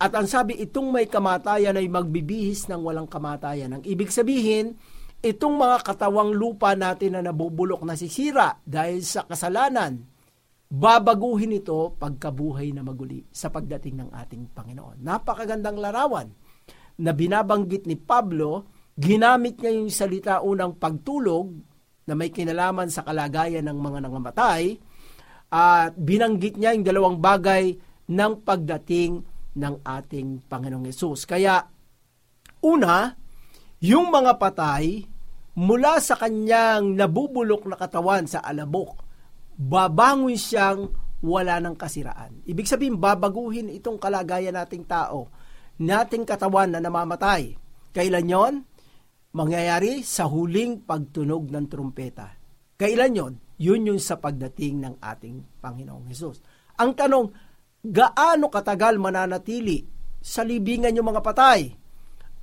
At 0.00 0.10
ang 0.16 0.24
sabi, 0.24 0.56
itong 0.58 0.88
may 0.88 1.06
kamatayan 1.06 1.76
ay 1.76 1.86
magbibihis 1.86 2.66
ng 2.66 2.80
walang 2.80 3.06
kamatayan. 3.06 3.76
Ang 3.78 3.82
ibig 3.84 4.08
sabihin, 4.08 4.74
itong 5.20 5.54
mga 5.54 5.84
katawang 5.84 6.32
lupa 6.32 6.72
natin 6.72 7.14
na 7.14 7.22
nabubulok 7.22 7.84
na 7.84 7.94
sisira 7.94 8.58
dahil 8.64 9.04
sa 9.04 9.28
kasalanan, 9.28 10.00
babaguhin 10.66 11.60
ito 11.60 11.94
pagkabuhay 12.00 12.72
na 12.72 12.82
maguli 12.82 13.22
sa 13.30 13.52
pagdating 13.52 14.00
ng 14.00 14.10
ating 14.16 14.50
Panginoon. 14.50 15.04
Napakagandang 15.04 15.78
larawan 15.78 16.32
na 17.04 17.12
binabanggit 17.12 17.84
ni 17.84 18.00
Pablo, 18.00 18.66
ginamit 18.96 19.60
niya 19.60 19.76
yung 19.76 19.92
salita 19.92 20.40
unang 20.40 20.80
pagtulog 20.80 21.73
na 22.04 22.12
may 22.12 22.28
kinalaman 22.28 22.92
sa 22.92 23.04
kalagayan 23.04 23.64
ng 23.68 23.78
mga 23.80 23.98
nangamatay 24.04 24.76
at 25.48 25.94
binanggit 25.96 26.60
niya 26.60 26.76
yung 26.76 26.84
dalawang 26.84 27.18
bagay 27.22 27.76
ng 28.10 28.32
pagdating 28.44 29.24
ng 29.54 29.74
ating 29.86 30.44
Panginoong 30.50 30.90
Yesus. 30.90 31.24
Kaya, 31.24 31.62
una, 32.60 33.14
yung 33.78 34.10
mga 34.10 34.36
patay, 34.36 35.06
mula 35.54 36.02
sa 36.02 36.18
kanyang 36.18 36.98
nabubulok 36.98 37.70
na 37.70 37.78
katawan 37.78 38.26
sa 38.26 38.42
alabok, 38.42 38.98
babangon 39.54 40.34
siyang 40.34 40.90
wala 41.24 41.62
ng 41.62 41.78
kasiraan. 41.78 42.44
Ibig 42.44 42.68
sabihin, 42.68 42.98
babaguhin 42.98 43.70
itong 43.72 43.96
kalagayan 43.96 44.58
nating 44.58 44.84
tao, 44.84 45.30
nating 45.80 46.26
katawan 46.26 46.74
na 46.74 46.82
namamatay. 46.82 47.56
Kailan 47.94 48.28
yon? 48.28 48.54
Mangyayari 49.34 50.06
sa 50.06 50.30
huling 50.30 50.86
pagtunog 50.86 51.50
ng 51.50 51.66
trumpeta. 51.66 52.38
Kailan 52.78 53.18
yon? 53.18 53.34
Yun 53.58 53.90
yung 53.90 53.98
sa 53.98 54.22
pagdating 54.22 54.78
ng 54.78 54.94
ating 55.02 55.58
Panginoong 55.58 56.06
Hesus. 56.06 56.38
Ang 56.78 56.94
tanong, 56.94 57.34
gaano 57.82 58.46
katagal 58.46 58.94
mananatili 59.02 59.90
sa 60.22 60.46
libingan 60.46 60.94
yung 60.94 61.10
mga 61.10 61.18
patay? 61.26 61.74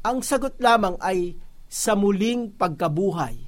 Ang 0.03 0.19
sagot 0.19 0.59
lamang 0.59 0.99
ay 0.99 1.39
sa 1.71 1.95
muling 1.95 2.59
pagkabuhay. 2.59 3.39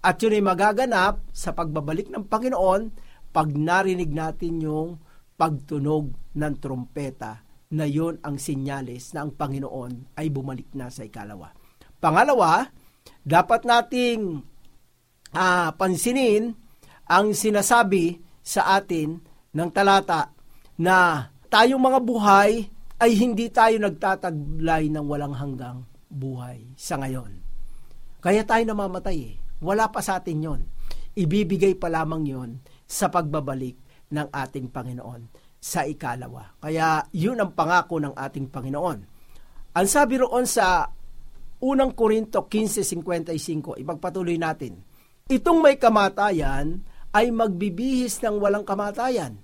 At 0.00 0.16
yun 0.24 0.40
ay 0.40 0.40
magaganap 0.40 1.20
sa 1.36 1.52
pagbabalik 1.52 2.08
ng 2.08 2.24
Panginoon 2.24 2.82
pag 3.28 3.52
narinig 3.52 4.08
natin 4.08 4.64
yung 4.64 4.90
pagtunog 5.36 6.16
ng 6.32 6.54
trumpeta 6.56 7.44
na 7.76 7.84
yon 7.84 8.16
ang 8.24 8.40
sinyalis 8.40 9.12
na 9.12 9.28
ang 9.28 9.36
Panginoon 9.36 10.16
ay 10.16 10.32
bumalik 10.32 10.72
na 10.72 10.88
sa 10.88 11.04
ikalawa. 11.04 11.52
Pangalawa, 12.00 12.68
dapat 13.26 13.66
nating 13.66 14.38
uh, 15.34 15.74
pansinin 15.74 16.54
ang 17.10 17.34
sinasabi 17.34 18.22
sa 18.46 18.78
atin 18.78 19.18
ng 19.50 19.70
talata 19.74 20.30
na 20.78 21.26
tayong 21.50 21.82
mga 21.82 22.00
buhay 22.06 22.50
ay 23.02 23.10
hindi 23.18 23.50
tayo 23.50 23.82
nagtataglay 23.82 24.86
ng 24.94 25.04
walang 25.04 25.34
hanggang 25.34 25.82
buhay 26.06 26.70
sa 26.78 27.02
ngayon. 27.02 27.42
Kaya 28.22 28.46
tayo 28.46 28.62
namamatay 28.62 29.18
eh. 29.18 29.34
Wala 29.58 29.90
pa 29.90 30.00
sa 30.00 30.22
atin 30.22 30.46
yon. 30.46 30.60
Ibibigay 31.18 31.74
pa 31.76 31.90
lamang 31.90 32.24
yon 32.24 32.50
sa 32.86 33.10
pagbabalik 33.10 33.76
ng 34.14 34.28
ating 34.30 34.70
Panginoon 34.70 35.26
sa 35.58 35.82
ikalawa. 35.82 36.56
Kaya 36.62 37.02
yun 37.10 37.42
ang 37.42 37.52
pangako 37.52 37.98
ng 37.98 38.14
ating 38.14 38.54
Panginoon. 38.54 38.98
Ang 39.76 39.86
sabi 39.90 40.22
roon 40.22 40.46
sa 40.48 40.88
unang 41.62 41.92
Korinto 41.96 42.44
15.55, 42.44 43.80
ipagpatuloy 43.80 44.36
natin, 44.36 44.82
itong 45.30 45.64
may 45.64 45.80
kamatayan 45.80 46.84
ay 47.16 47.32
magbibihis 47.32 48.20
ng 48.20 48.36
walang 48.36 48.64
kamatayan. 48.66 49.40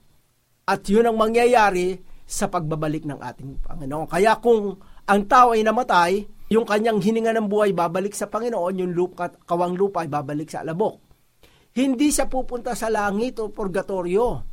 At 0.69 0.87
yun 0.87 1.09
ang 1.09 1.17
mangyayari 1.19 1.99
sa 2.23 2.49
pagbabalik 2.49 3.05
ng 3.09 3.19
ating 3.19 3.61
Panginoon. 3.65 4.09
Kaya 4.09 4.39
kung 4.39 4.79
ang 5.09 5.23
tao 5.27 5.57
ay 5.57 5.65
namatay, 5.65 6.25
yung 6.53 6.69
kanyang 6.69 7.01
hininga 7.01 7.33
ng 7.33 7.49
buhay 7.49 7.73
babalik 7.73 8.13
sa 8.13 8.29
Panginoon, 8.29 8.85
yung 8.85 8.93
lupa, 8.93 9.33
kawang 9.33 9.73
lupa 9.73 10.05
ay 10.05 10.11
babalik 10.13 10.53
sa 10.53 10.61
alabok. 10.61 11.01
Hindi 11.73 12.13
siya 12.13 12.29
pupunta 12.29 12.77
sa 12.77 12.93
langit 12.93 13.41
o 13.41 13.49
purgatorio 13.49 14.45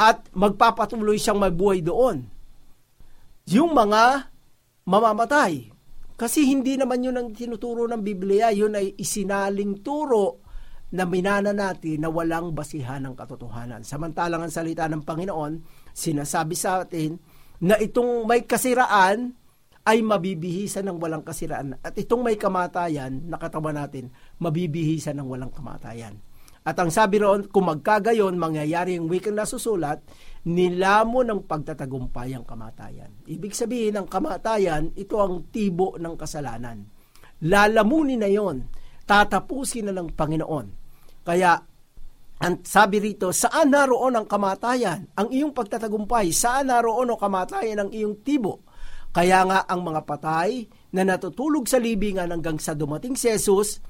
at 0.00 0.32
magpapatuloy 0.32 1.20
siyang 1.20 1.40
mabuhay 1.40 1.84
doon. 1.84 2.24
Yung 3.52 3.76
mga 3.76 4.32
mamamatay. 4.88 5.75
Kasi 6.16 6.48
hindi 6.48 6.80
naman 6.80 7.04
yun 7.04 7.20
ang 7.20 7.28
tinuturo 7.36 7.84
ng 7.84 8.00
Biblia, 8.00 8.48
yun 8.48 8.72
ay 8.72 8.96
isinaling 8.96 9.84
turo 9.84 10.40
na 10.96 11.04
minana 11.04 11.52
natin 11.52 12.00
na 12.00 12.08
walang 12.08 12.56
basihan 12.56 13.04
ng 13.04 13.12
katotohanan. 13.12 13.84
Samantalang 13.84 14.40
ang 14.40 14.52
salita 14.52 14.88
ng 14.88 15.04
Panginoon, 15.04 15.52
sinasabi 15.92 16.56
sa 16.56 16.80
atin 16.80 17.20
na 17.60 17.76
itong 17.76 18.24
may 18.24 18.48
kasiraan 18.48 19.36
ay 19.86 20.02
mabibihisan 20.02 20.88
ng 20.88 20.96
walang 20.96 21.22
kasiraan. 21.22 21.78
At 21.84 21.94
itong 21.94 22.24
may 22.24 22.40
kamatayan, 22.40 23.28
nakatawa 23.28 23.70
natin, 23.76 24.10
mabibihisan 24.40 25.20
ng 25.20 25.28
walang 25.28 25.52
kamatayan. 25.52 26.16
At 26.66 26.74
ang 26.82 26.90
sabi 26.90 27.22
roon, 27.22 27.46
kung 27.46 27.70
magkagayon, 27.70 28.34
mangyayari 28.34 28.98
yung 28.98 29.06
wikang 29.06 29.38
nasusulat, 29.38 30.02
nilamo 30.46 31.26
ng 31.26 31.42
pagtatagumpay 31.42 32.38
ang 32.38 32.46
kamatayan. 32.46 33.10
Ibig 33.26 33.50
sabihin, 33.50 33.98
ang 33.98 34.06
kamatayan, 34.06 34.94
ito 34.94 35.18
ang 35.18 35.50
tibo 35.50 35.98
ng 35.98 36.14
kasalanan. 36.14 36.86
Lalamunin 37.42 38.22
na 38.22 38.30
yon, 38.30 38.70
tatapusin 39.02 39.90
na 39.90 39.94
ng 39.98 40.14
Panginoon. 40.14 40.66
Kaya, 41.26 41.58
ang 42.36 42.62
sabi 42.62 43.02
rito, 43.02 43.34
saan 43.34 43.74
naroon 43.74 44.14
ang 44.14 44.26
kamatayan? 44.30 45.10
Ang 45.18 45.28
iyong 45.34 45.50
pagtatagumpay, 45.50 46.30
saan 46.30 46.70
naroon 46.70 47.10
ang 47.10 47.18
kamatayan 47.18 47.82
ang 47.82 47.90
iyong 47.90 48.22
tibo? 48.22 48.62
Kaya 49.10 49.42
nga 49.48 49.64
ang 49.66 49.82
mga 49.82 50.04
patay 50.04 50.68
na 50.94 51.02
natutulog 51.02 51.66
sa 51.66 51.80
libingan 51.80 52.30
hanggang 52.30 52.60
sa 52.60 52.76
dumating 52.76 53.16
si 53.16 53.32
Jesus 53.32 53.80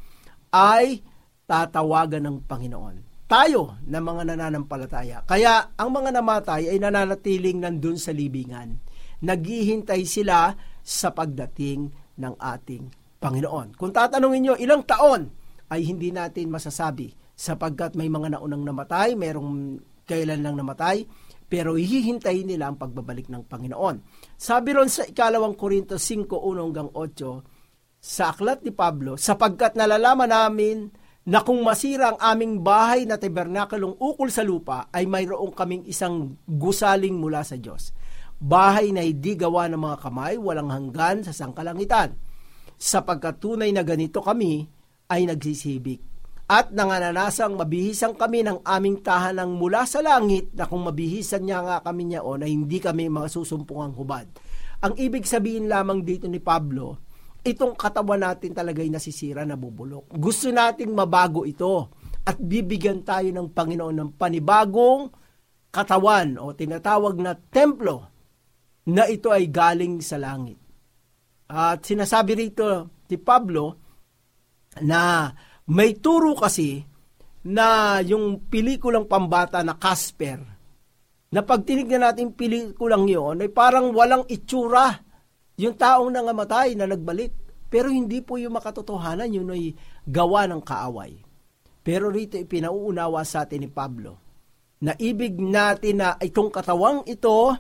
ay 0.55 1.03
tatawagan 1.45 2.23
ng 2.25 2.37
Panginoon. 2.47 3.06
Tayo 3.27 3.75
na 3.83 3.99
mga 3.99 4.23
nananampalataya. 4.23 5.27
Kaya 5.27 5.75
ang 5.75 5.91
mga 5.91 6.15
namatay 6.15 6.71
ay 6.71 6.79
nananatiling 6.79 7.59
nandun 7.59 7.99
sa 7.99 8.15
libingan. 8.15 8.79
Naghihintay 9.19 10.07
sila 10.07 10.55
sa 10.79 11.11
pagdating 11.11 11.91
ng 12.23 12.35
ating 12.39 12.87
Panginoon. 13.19 13.75
Kung 13.75 13.91
tatanungin 13.91 14.43
nyo, 14.47 14.55
ilang 14.55 14.87
taon 14.87 15.27
ay 15.75 15.83
hindi 15.83 16.15
natin 16.15 16.55
masasabi 16.55 17.11
sapagkat 17.35 17.99
may 17.99 18.07
mga 18.07 18.39
naunang 18.39 18.63
namatay, 18.63 19.19
merong 19.19 19.83
kailan 20.07 20.47
lang 20.47 20.55
namatay, 20.55 21.03
pero 21.51 21.75
hihintayin 21.75 22.47
nila 22.47 22.71
ang 22.71 22.79
pagbabalik 22.79 23.27
ng 23.27 23.43
Panginoon. 23.51 23.97
Sabi 24.39 24.71
ron 24.71 24.87
sa 24.87 25.03
ikalawang 25.03 25.59
Korinto 25.59 25.99
5, 25.99 26.31
1 26.31 26.63
hanggang 26.63 26.91
8, 26.95 27.99
sa 27.99 28.31
aklat 28.31 28.63
ni 28.63 28.71
Pablo, 28.71 29.19
sapagkat 29.19 29.75
nalalaman 29.75 30.31
namin 30.31 30.95
na 31.27 31.43
kung 31.43 31.59
masira 31.67 32.15
ang 32.15 32.19
aming 32.23 32.63
bahay 32.63 33.03
na 33.03 33.19
tabernakulong 33.19 33.99
ukol 33.99 34.31
sa 34.31 34.47
lupa, 34.47 34.87
ay 34.95 35.11
mayroong 35.11 35.51
kaming 35.51 35.83
isang 35.91 36.39
gusaling 36.47 37.19
mula 37.19 37.43
sa 37.43 37.59
Diyos. 37.59 37.91
Bahay 38.39 38.95
na 38.95 39.03
hindi 39.03 39.35
gawa 39.35 39.67
ng 39.67 39.81
mga 39.81 40.07
kamay, 40.07 40.39
walang 40.39 40.71
hanggan 40.71 41.27
sa 41.27 41.35
sangkalangitan. 41.35 42.15
Sapagkat 42.79 43.43
tunay 43.43 43.75
na 43.75 43.83
ganito 43.83 44.23
kami, 44.23 44.71
ay 45.11 45.27
nagsisibik. 45.27 45.99
At 46.47 46.71
nangananasang 46.71 47.59
mabihisan 47.59 48.15
kami 48.15 48.47
ng 48.47 48.63
aming 48.63 49.03
tahanang 49.03 49.51
mula 49.51 49.83
sa 49.83 49.99
langit 49.99 50.55
na 50.55 50.71
kung 50.71 50.87
mabihisan 50.87 51.43
niya 51.43 51.59
nga 51.59 51.77
kami 51.83 52.07
niyaon 52.07 52.47
ay 52.47 52.55
hindi 52.55 52.79
kami 52.79 53.11
masusumpong 53.11 53.99
hubad. 53.99 54.31
Ang 54.79 54.95
ibig 54.95 55.27
sabihin 55.27 55.67
lamang 55.67 56.07
dito 56.07 56.31
ni 56.31 56.39
Pablo, 56.39 57.03
itong 57.47 57.79
katawan 57.79 58.27
natin 58.27 58.51
talaga 58.51 58.83
ay 58.83 58.91
nasisira, 58.91 59.47
nabubulok. 59.47 60.11
Gusto 60.19 60.51
nating 60.51 60.91
mabago 60.91 61.47
ito 61.47 61.95
at 62.27 62.37
bibigyan 62.43 63.07
tayo 63.07 63.31
ng 63.31 63.55
Panginoon 63.55 63.95
ng 63.95 64.11
panibagong 64.19 65.07
katawan 65.71 66.43
o 66.43 66.51
tinatawag 66.51 67.15
na 67.23 67.39
templo 67.39 68.11
na 68.91 69.07
ito 69.07 69.31
ay 69.31 69.47
galing 69.47 70.03
sa 70.03 70.19
langit. 70.19 70.59
At 71.47 71.87
sinasabi 71.87 72.35
rito 72.35 72.67
ni 73.07 73.17
Pablo 73.23 73.65
na 74.83 75.31
may 75.71 75.95
turo 76.03 76.35
kasi 76.35 76.83
na 77.47 77.99
yung 78.03 78.51
pelikulang 78.51 79.07
pambata 79.07 79.63
na 79.63 79.79
Casper, 79.79 80.43
na 81.31 81.41
pag 81.47 81.63
tinignan 81.63 82.03
natin 82.11 82.35
pelikulang 82.35 83.07
yon 83.07 83.43
ay 83.43 83.51
parang 83.51 83.95
walang 83.95 84.27
itsura 84.27 85.06
yung 85.57 85.77
taong 85.77 86.13
nangamatay 86.13 86.77
na 86.77 86.89
nagbalik. 86.89 87.33
Pero 87.67 87.91
hindi 87.91 88.23
po 88.23 88.39
yung 88.39 88.55
makatotohanan, 88.55 89.33
yun 89.33 89.51
ay 89.51 89.75
gawa 90.07 90.47
ng 90.47 90.63
kaaway. 90.63 91.19
Pero 91.83 92.11
rito 92.11 92.39
ipinauunawa 92.39 93.27
sa 93.27 93.47
atin 93.47 93.67
ni 93.67 93.71
Pablo 93.71 94.27
na 94.83 94.93
ibig 95.01 95.39
natin 95.39 96.03
na 96.03 96.19
itong 96.21 96.53
katawang 96.53 97.07
ito 97.09 97.55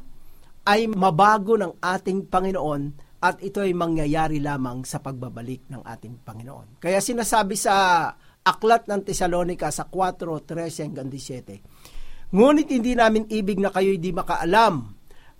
ay 0.66 0.90
mabago 0.90 1.56
ng 1.56 1.78
ating 1.78 2.28
Panginoon 2.28 2.82
at 3.22 3.40
ito 3.40 3.62
ay 3.62 3.72
mangyayari 3.72 4.42
lamang 4.42 4.84
sa 4.84 5.00
pagbabalik 5.00 5.70
ng 5.72 5.82
ating 5.82 6.20
Panginoon. 6.26 6.82
Kaya 6.82 7.00
sinasabi 7.00 7.54
sa 7.56 8.06
aklat 8.42 8.86
ng 8.86 9.00
Tesalonika 9.02 9.72
sa 9.72 9.88
4:13 9.88 10.84
hanggang 10.86 11.08
17. 11.08 12.34
Ngunit 12.34 12.68
hindi 12.68 12.92
namin 12.98 13.30
ibig 13.30 13.62
na 13.62 13.70
kayo'y 13.70 14.02
di 14.02 14.10
makaalam, 14.10 14.90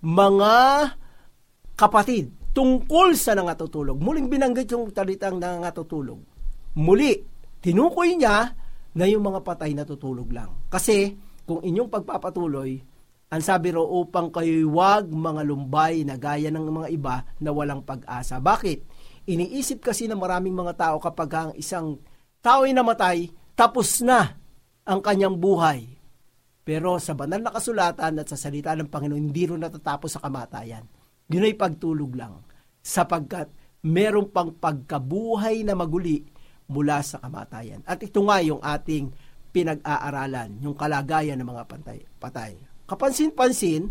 mga 0.07 0.55
kapatid, 1.75 2.31
tungkol 2.57 3.12
sa 3.12 3.37
nangatutulog. 3.37 4.01
Muling 4.01 4.33
binanggit 4.33 4.73
yung 4.73 4.88
talitang 4.88 5.37
nangatutulog. 5.37 6.16
Muli, 6.81 7.21
tinukoy 7.61 8.16
niya 8.16 8.57
na 8.97 9.05
yung 9.05 9.29
mga 9.29 9.45
patay 9.45 9.77
natutulog 9.77 10.33
lang. 10.33 10.64
Kasi 10.73 11.12
kung 11.45 11.61
inyong 11.61 11.92
pagpapatuloy, 11.92 12.81
ang 13.29 13.42
sabi 13.45 13.77
ro 13.77 13.85
upang 13.85 14.33
kayo'y 14.33 14.64
wag 14.64 15.05
mga 15.05 15.45
lumbay 15.45 16.01
na 16.09 16.16
gaya 16.16 16.49
ng 16.49 16.64
mga 16.64 16.88
iba 16.97 17.16
na 17.45 17.53
walang 17.53 17.85
pag-asa. 17.85 18.40
Bakit? 18.40 18.79
Iniisip 19.29 19.85
kasi 19.85 20.09
ng 20.09 20.16
maraming 20.16 20.57
mga 20.57 20.81
tao 20.81 20.97
kapag 20.97 21.31
ang 21.37 21.51
isang 21.61 22.01
tao 22.40 22.64
ay 22.64 22.73
namatay, 22.73 23.29
tapos 23.53 24.01
na 24.01 24.33
ang 24.87 25.05
kanyang 25.05 25.37
buhay. 25.37 25.85
Pero 26.64 26.97
sa 27.03 27.12
banal 27.12 27.42
na 27.42 27.53
kasulatan 27.53 28.16
at 28.16 28.27
sa 28.31 28.38
salita 28.38 28.73
ng 28.73 28.88
Panginoon, 28.88 29.19
hindi 29.19 29.45
rin 29.45 29.61
natatapos 29.61 30.16
sa 30.16 30.23
kamatayan. 30.23 30.87
Yun 31.27 31.47
ay 31.51 31.59
pagtulog 31.59 32.14
lang 32.14 32.46
sapagkat 32.87 33.51
meron 33.83 34.31
pang 34.31 34.55
pagkabuhay 34.55 35.66
na 35.66 35.75
maguli 35.75 36.22
mula 36.70 37.03
sa 37.03 37.18
kamatayan. 37.18 37.83
At 37.83 37.99
ito 37.99 38.22
nga 38.22 38.38
yung 38.38 38.62
ating 38.62 39.11
pinag-aaralan, 39.51 40.62
yung 40.62 40.79
kalagayan 40.79 41.42
ng 41.42 41.51
mga 41.51 41.64
patay. 41.66 41.99
patay. 42.22 42.53
Kapansin-pansin 42.87 43.90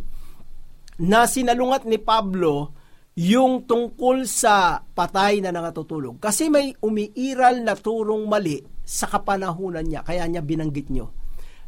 na 1.04 1.28
sinalungat 1.28 1.84
ni 1.84 2.00
Pablo 2.00 2.72
yung 3.16 3.64
tungkol 3.68 4.28
sa 4.28 4.80
patay 4.80 5.40
na 5.44 5.52
nangatutulog. 5.52 6.20
Kasi 6.20 6.48
may 6.48 6.76
umiiral 6.80 7.64
na 7.64 7.76
turong 7.76 8.28
mali 8.28 8.64
sa 8.84 9.08
kapanahunan 9.12 9.88
niya, 9.88 10.04
kaya 10.04 10.28
niya 10.28 10.44
binanggit 10.44 10.88
nyo 10.92 11.12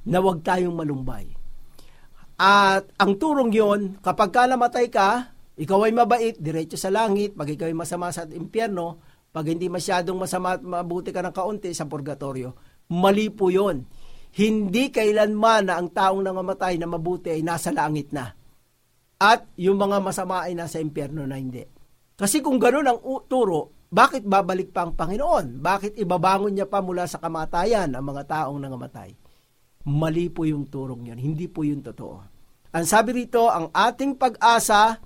na 0.07 0.23
huwag 0.23 0.43
tayong 0.43 0.75
malumbay. 0.75 1.27
At 2.37 2.87
ang 2.99 3.17
turong 3.17 3.51
yon, 3.51 3.99
kapag 3.99 4.29
ka 4.29 4.45
namatay 4.45 4.87
ka, 4.91 5.36
ikaw 5.57 5.89
ay 5.89 5.93
mabait, 5.93 6.35
diretso 6.37 6.77
sa 6.77 6.93
langit, 6.93 7.33
pag 7.33 7.49
ikaw 7.49 7.65
ay 7.65 7.73
masama 7.73 8.13
sa 8.13 8.29
impyerno, 8.29 9.01
pag 9.33 9.49
hindi 9.49 9.67
masyadong 9.67 10.17
masama 10.17 10.57
at 10.57 10.61
mabuti 10.61 11.09
ka 11.09 11.25
ng 11.25 11.33
kaunti 11.33 11.73
sa 11.73 11.89
purgatorio, 11.89 12.53
mali 12.93 13.33
po 13.33 13.49
yun. 13.49 13.81
Hindi 14.37 14.93
kailanman 14.93 15.73
na 15.73 15.81
ang 15.81 15.89
taong 15.89 16.21
nangamatay 16.21 16.77
na 16.77 16.85
mabuti 16.85 17.33
ay 17.33 17.41
nasa 17.41 17.73
langit 17.73 18.13
na. 18.13 18.37
at 19.17 19.49
yung 19.57 19.81
mga 19.81 19.97
masama 19.97 20.45
ay 20.45 20.53
nasa 20.53 20.77
impyerno 20.77 21.25
na 21.25 21.41
hindi. 21.41 21.65
Kasi 22.17 22.41
kung 22.41 22.61
gano'n 22.61 22.85
ang 22.85 22.99
turo, 23.25 23.89
bakit 23.89 24.21
babalik 24.25 24.69
pa 24.69 24.85
ang 24.85 24.93
Panginoon? 24.93 25.57
Bakit 25.57 25.97
ibabangon 25.97 26.53
niya 26.53 26.69
pa 26.69 26.85
mula 26.85 27.09
sa 27.09 27.17
kamatayan 27.17 27.97
ang 27.97 28.05
mga 28.05 28.23
taong 28.29 28.61
nangamatay? 28.61 29.09
Mali 29.89 30.29
po 30.29 30.45
yung 30.45 30.69
turong 30.69 31.09
yun. 31.09 31.17
Hindi 31.17 31.49
po 31.49 31.65
yung 31.65 31.81
totoo. 31.81 32.17
Ang 32.77 32.85
sabi 32.85 33.25
rito, 33.25 33.47
ang 33.49 33.73
ating 33.73 34.19
pag-asa 34.19 34.99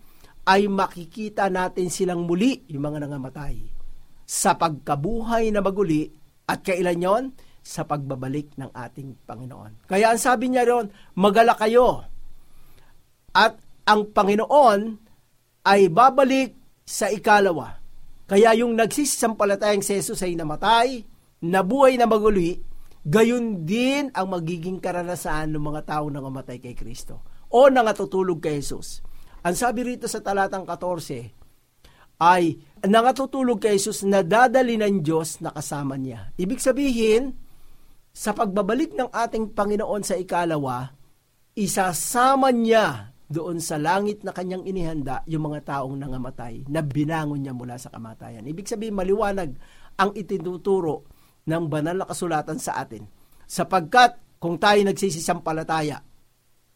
ay 0.47 0.65
makikita 0.65 1.47
natin 1.53 1.93
silang 1.93 2.25
muli, 2.25 2.65
yung 2.71 2.85
mga 2.85 3.05
nangamatay, 3.05 3.61
sa 4.25 4.57
pagkabuhay 4.57 5.51
na 5.53 5.61
maguli 5.61 6.09
at 6.47 6.63
kailan 6.65 7.03
yon? 7.03 7.23
Sa 7.61 7.85
pagbabalik 7.85 8.57
ng 8.57 8.73
ating 8.73 9.21
Panginoon. 9.29 9.85
Kaya 9.85 10.09
ang 10.09 10.17
sabi 10.17 10.49
niya 10.49 10.65
ron, 10.65 10.89
magala 11.13 11.53
kayo. 11.53 12.01
At 13.37 13.61
ang 13.85 14.09
Panginoon 14.09 14.97
ay 15.61 15.93
babalik 15.93 16.57
sa 16.81 17.13
ikalawa. 17.13 17.77
Kaya 18.25 18.57
yung 18.57 18.73
nagsisisampalatayang 18.73 19.85
si 19.85 19.93
Jesus 19.99 20.25
ay 20.25 20.33
namatay, 20.33 21.05
nabuhay 21.45 22.01
na 22.01 22.09
maguli, 22.09 22.57
gayon 23.05 23.61
din 23.61 24.09
ang 24.09 24.33
magiging 24.33 24.81
karanasan 24.81 25.53
ng 25.53 25.61
mga 25.61 25.81
tao 25.85 26.09
na 26.09 26.17
namatay 26.17 26.57
kay 26.57 26.73
Kristo 26.73 27.21
o 27.51 27.67
nangatutulog 27.67 28.39
kay 28.41 28.57
Jesus. 28.57 29.03
Ang 29.41 29.55
sabi 29.57 29.81
rito 29.81 30.05
sa 30.05 30.21
talatang 30.21 30.65
14 30.69 32.21
ay 32.21 32.61
nangatutulog 32.85 33.57
kay 33.57 33.81
Jesus 33.81 34.05
na 34.05 34.21
dadali 34.21 34.77
ng 34.77 35.01
Diyos 35.01 35.41
na 35.41 35.49
kasama 35.49 35.97
niya. 35.97 36.29
Ibig 36.37 36.61
sabihin, 36.61 37.33
sa 38.13 38.37
pagbabalik 38.37 38.93
ng 38.93 39.09
ating 39.09 39.57
Panginoon 39.57 40.03
sa 40.05 40.13
ikalawa, 40.13 40.93
isasama 41.57 42.53
niya 42.53 43.17
doon 43.31 43.63
sa 43.63 43.79
langit 43.79 44.21
na 44.21 44.35
kanyang 44.35 44.67
inihanda 44.67 45.23
yung 45.25 45.49
mga 45.49 45.63
taong 45.63 45.95
nangamatay 45.95 46.67
na 46.67 46.83
binangon 46.83 47.41
niya 47.41 47.55
mula 47.55 47.79
sa 47.79 47.89
kamatayan. 47.89 48.43
Ibig 48.43 48.67
sabihin 48.67 48.93
maliwanag 48.93 49.55
ang 49.97 50.11
itinuturo 50.13 51.07
ng 51.47 51.63
banal 51.65 51.97
na 51.97 52.05
kasulatan 52.05 52.59
sa 52.61 52.77
atin. 52.77 53.07
Sapagkat 53.47 54.37
kung 54.37 54.59
tayo 54.59 54.83
nagsisisampalataya, 54.83 55.97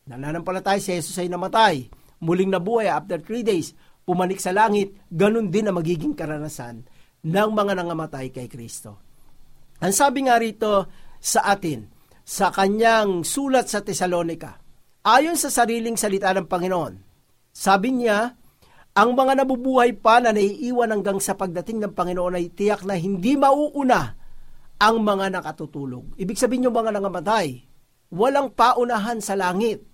nananampalataya 0.07 0.79
si 0.79 0.95
Jesus 0.95 1.19
ay 1.19 1.27
namatay, 1.27 1.85
muling 2.21 2.51
nabuhay 2.51 2.87
after 2.91 3.19
three 3.19 3.43
days, 3.43 3.73
pumanik 4.05 4.39
sa 4.39 4.53
langit, 4.53 4.95
ganun 5.09 5.49
din 5.49 5.67
ang 5.67 5.79
magiging 5.79 6.13
karanasan 6.13 6.85
ng 7.25 7.49
mga 7.51 7.73
nangamatay 7.79 8.29
kay 8.29 8.45
Kristo. 8.45 9.01
Ang 9.81 9.91
sabi 9.91 10.29
nga 10.29 10.39
rito 10.39 10.87
sa 11.19 11.51
atin, 11.51 11.89
sa 12.25 12.49
kanyang 12.49 13.21
sulat 13.21 13.69
sa 13.69 13.85
Tesalonika, 13.85 14.65
Ayon 15.05 15.37
sa 15.37 15.53
sariling 15.53 15.93
salita 16.01 16.33
ng 16.33 16.49
Panginoon, 16.49 16.97
sabi 17.53 17.93
niya, 17.93 18.33
ang 18.97 19.13
mga 19.13 19.37
nabubuhay 19.37 19.93
pa 19.93 20.17
na 20.17 20.33
naiiwan 20.33 20.89
hanggang 20.89 21.21
sa 21.21 21.37
pagdating 21.37 21.77
ng 21.77 21.93
Panginoon 21.93 22.33
ay 22.33 22.49
tiyak 22.49 22.81
na 22.89 22.97
hindi 22.97 23.37
mauuna 23.37 24.17
ang 24.81 25.05
mga 25.05 25.29
nakatutulog. 25.29 26.17
Ibig 26.17 26.41
sabihin 26.41 26.65
yung 26.65 26.77
mga 26.81 26.89
nangamatay, 26.97 27.61
walang 28.17 28.49
paunahan 28.57 29.21
sa 29.21 29.37
langit, 29.37 29.85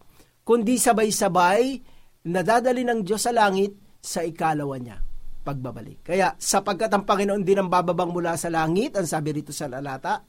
kundi 0.47 0.79
sabay-sabay 0.79 1.84
nadadali 2.27 2.86
ng 2.86 3.01
Diyos 3.05 3.25
sa 3.25 3.34
langit 3.34 3.73
sa 4.01 4.25
ikalawa 4.25 4.77
niya 4.77 4.97
pagbabalik. 5.41 6.05
Kaya 6.05 6.38
sapagkat 6.38 6.93
ang 6.93 7.03
Panginoon 7.03 7.41
din 7.41 7.60
ang 7.60 7.69
bababang 7.69 8.13
mula 8.13 8.38
sa 8.38 8.53
langit, 8.53 8.93
ang 8.95 9.10
sabi 9.10 9.41
rito 9.41 9.49
sa 9.49 9.65
lalata, 9.67 10.21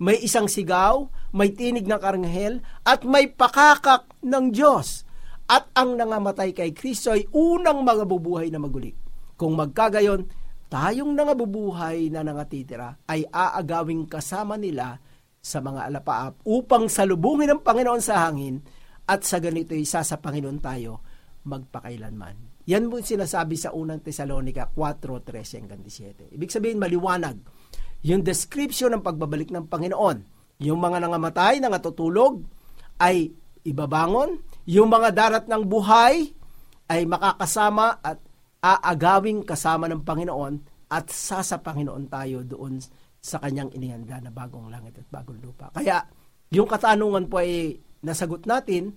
may 0.00 0.20
isang 0.20 0.48
sigaw, 0.48 1.08
may 1.32 1.52
tinig 1.52 1.88
ng 1.88 2.00
karanghel, 2.00 2.60
at 2.84 3.04
may 3.04 3.28
pakakak 3.32 4.08
ng 4.24 4.52
Diyos. 4.52 5.04
At 5.46 5.70
ang 5.78 5.94
nangamatay 5.94 6.52
kay 6.52 6.74
Kristo 6.74 7.14
ay 7.14 7.28
unang 7.30 7.86
mga 7.86 8.04
bubuhay 8.04 8.50
na 8.50 8.58
maguli. 8.60 8.92
Kung 9.38 9.54
magkagayon, 9.54 10.26
tayong 10.66 11.14
nangabubuhay 11.14 12.10
na 12.10 12.26
nangatitira 12.26 12.98
ay 13.06 13.22
aagawing 13.30 14.10
kasama 14.10 14.58
nila 14.58 14.98
sa 15.38 15.62
mga 15.62 15.86
alapaap 15.86 16.42
upang 16.42 16.90
salubungin 16.90 17.54
ng 17.54 17.60
Panginoon 17.62 18.02
sa 18.02 18.26
hangin 18.26 18.58
at 19.06 19.22
sa 19.22 19.38
ganito 19.38 19.78
isa 19.78 20.02
sa 20.02 20.18
Panginoon 20.18 20.58
tayo 20.58 21.05
magpakailanman. 21.46 22.66
Yan 22.66 22.90
mo 22.90 22.98
sinasabi 22.98 23.54
sa 23.54 23.70
unang 23.70 24.02
Tesalonika 24.02 24.66
4:13-17. 24.74 26.34
Ibig 26.34 26.50
sabihin 26.50 26.82
maliwanag 26.82 27.38
yung 28.02 28.26
description 28.26 28.92
ng 28.92 29.02
pagbabalik 29.06 29.54
ng 29.54 29.70
Panginoon. 29.70 30.18
Yung 30.62 30.82
mga 30.82 31.06
nangamatay, 31.06 31.62
nangatutulog, 31.62 32.42
ay 32.98 33.30
ibabangon. 33.62 34.40
Yung 34.66 34.90
mga 34.90 35.08
darat 35.14 35.44
ng 35.46 35.62
buhay 35.62 36.34
ay 36.90 37.02
makakasama 37.06 38.02
at 38.02 38.18
aagawing 38.62 39.46
kasama 39.46 39.86
ng 39.86 40.02
Panginoon 40.02 40.54
at 40.90 41.10
sa 41.10 41.42
sa 41.42 41.58
Panginoon 41.62 42.06
tayo 42.06 42.42
doon 42.46 42.78
sa 43.18 43.42
kanyang 43.42 43.74
inihanda 43.74 44.22
na 44.22 44.30
bagong 44.30 44.70
langit 44.70 45.02
at 45.02 45.06
bagong 45.10 45.42
lupa. 45.42 45.74
Kaya, 45.74 45.98
yung 46.54 46.70
katanungan 46.70 47.26
po 47.26 47.42
ay 47.42 47.74
nasagot 48.06 48.46
natin, 48.46 48.94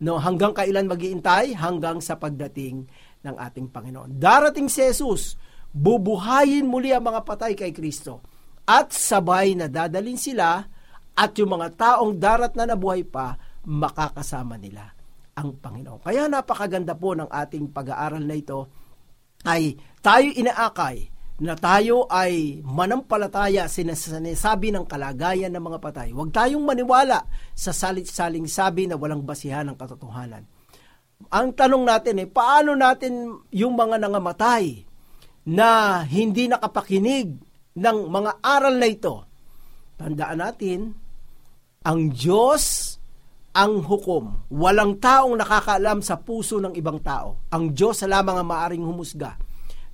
no, 0.00 0.16
hanggang 0.16 0.56
kailan 0.56 0.88
maghihintay? 0.88 1.56
Hanggang 1.56 2.00
sa 2.00 2.16
pagdating 2.16 2.88
ng 3.20 3.36
ating 3.36 3.68
Panginoon. 3.68 4.16
Darating 4.16 4.72
si 4.72 4.80
Jesus, 4.80 5.36
bubuhayin 5.70 6.64
muli 6.64 6.90
ang 6.90 7.04
mga 7.04 7.20
patay 7.22 7.52
kay 7.52 7.70
Kristo 7.70 8.24
at 8.64 8.96
sabay 8.96 9.52
na 9.52 9.68
dadalin 9.68 10.16
sila 10.16 10.64
at 11.12 11.30
yung 11.36 11.52
mga 11.52 11.68
taong 11.76 12.16
darat 12.16 12.56
na 12.56 12.64
nabuhay 12.64 13.04
pa, 13.04 13.36
makakasama 13.68 14.56
nila 14.56 14.88
ang 15.36 15.52
Panginoon. 15.60 16.00
Kaya 16.00 16.32
napakaganda 16.32 16.96
po 16.96 17.12
ng 17.12 17.28
ating 17.28 17.68
pag-aaral 17.70 18.24
na 18.24 18.36
ito 18.36 18.72
ay 19.44 19.76
tayo 20.00 20.28
inaakay 20.32 21.09
na 21.40 21.56
tayo 21.56 22.04
ay 22.12 22.60
manampalataya 22.60 23.64
sinasabi 23.64 24.68
ng 24.76 24.84
kalagayan 24.84 25.48
ng 25.48 25.64
mga 25.64 25.78
patay. 25.80 26.08
Huwag 26.12 26.36
tayong 26.36 26.60
maniwala 26.60 27.24
sa 27.56 27.72
salit-saling 27.72 28.44
sabi 28.44 28.84
na 28.84 29.00
walang 29.00 29.24
basihan 29.24 29.64
ng 29.72 29.76
katotohanan. 29.80 30.44
Ang 31.32 31.48
tanong 31.56 31.84
natin 31.88 32.20
eh, 32.20 32.28
paano 32.28 32.76
natin 32.76 33.40
yung 33.56 33.72
mga 33.72 33.96
nangamatay 34.04 34.84
na 35.48 36.00
hindi 36.04 36.44
nakapakinig 36.44 37.32
ng 37.72 37.98
mga 38.12 38.44
aral 38.44 38.76
na 38.76 38.88
ito, 38.88 39.24
tandaan 39.96 40.44
natin, 40.44 40.92
ang 41.80 42.12
Diyos 42.12 42.96
ang 43.56 43.82
hukom. 43.82 44.46
Walang 44.52 45.02
taong 45.02 45.34
nakakaalam 45.40 46.04
sa 46.04 46.20
puso 46.20 46.62
ng 46.62 46.76
ibang 46.76 47.02
tao. 47.02 47.48
Ang 47.50 47.74
Diyos 47.74 48.04
lamang 48.06 48.38
ang 48.38 48.48
maaring 48.48 48.84
humusga. 48.84 49.34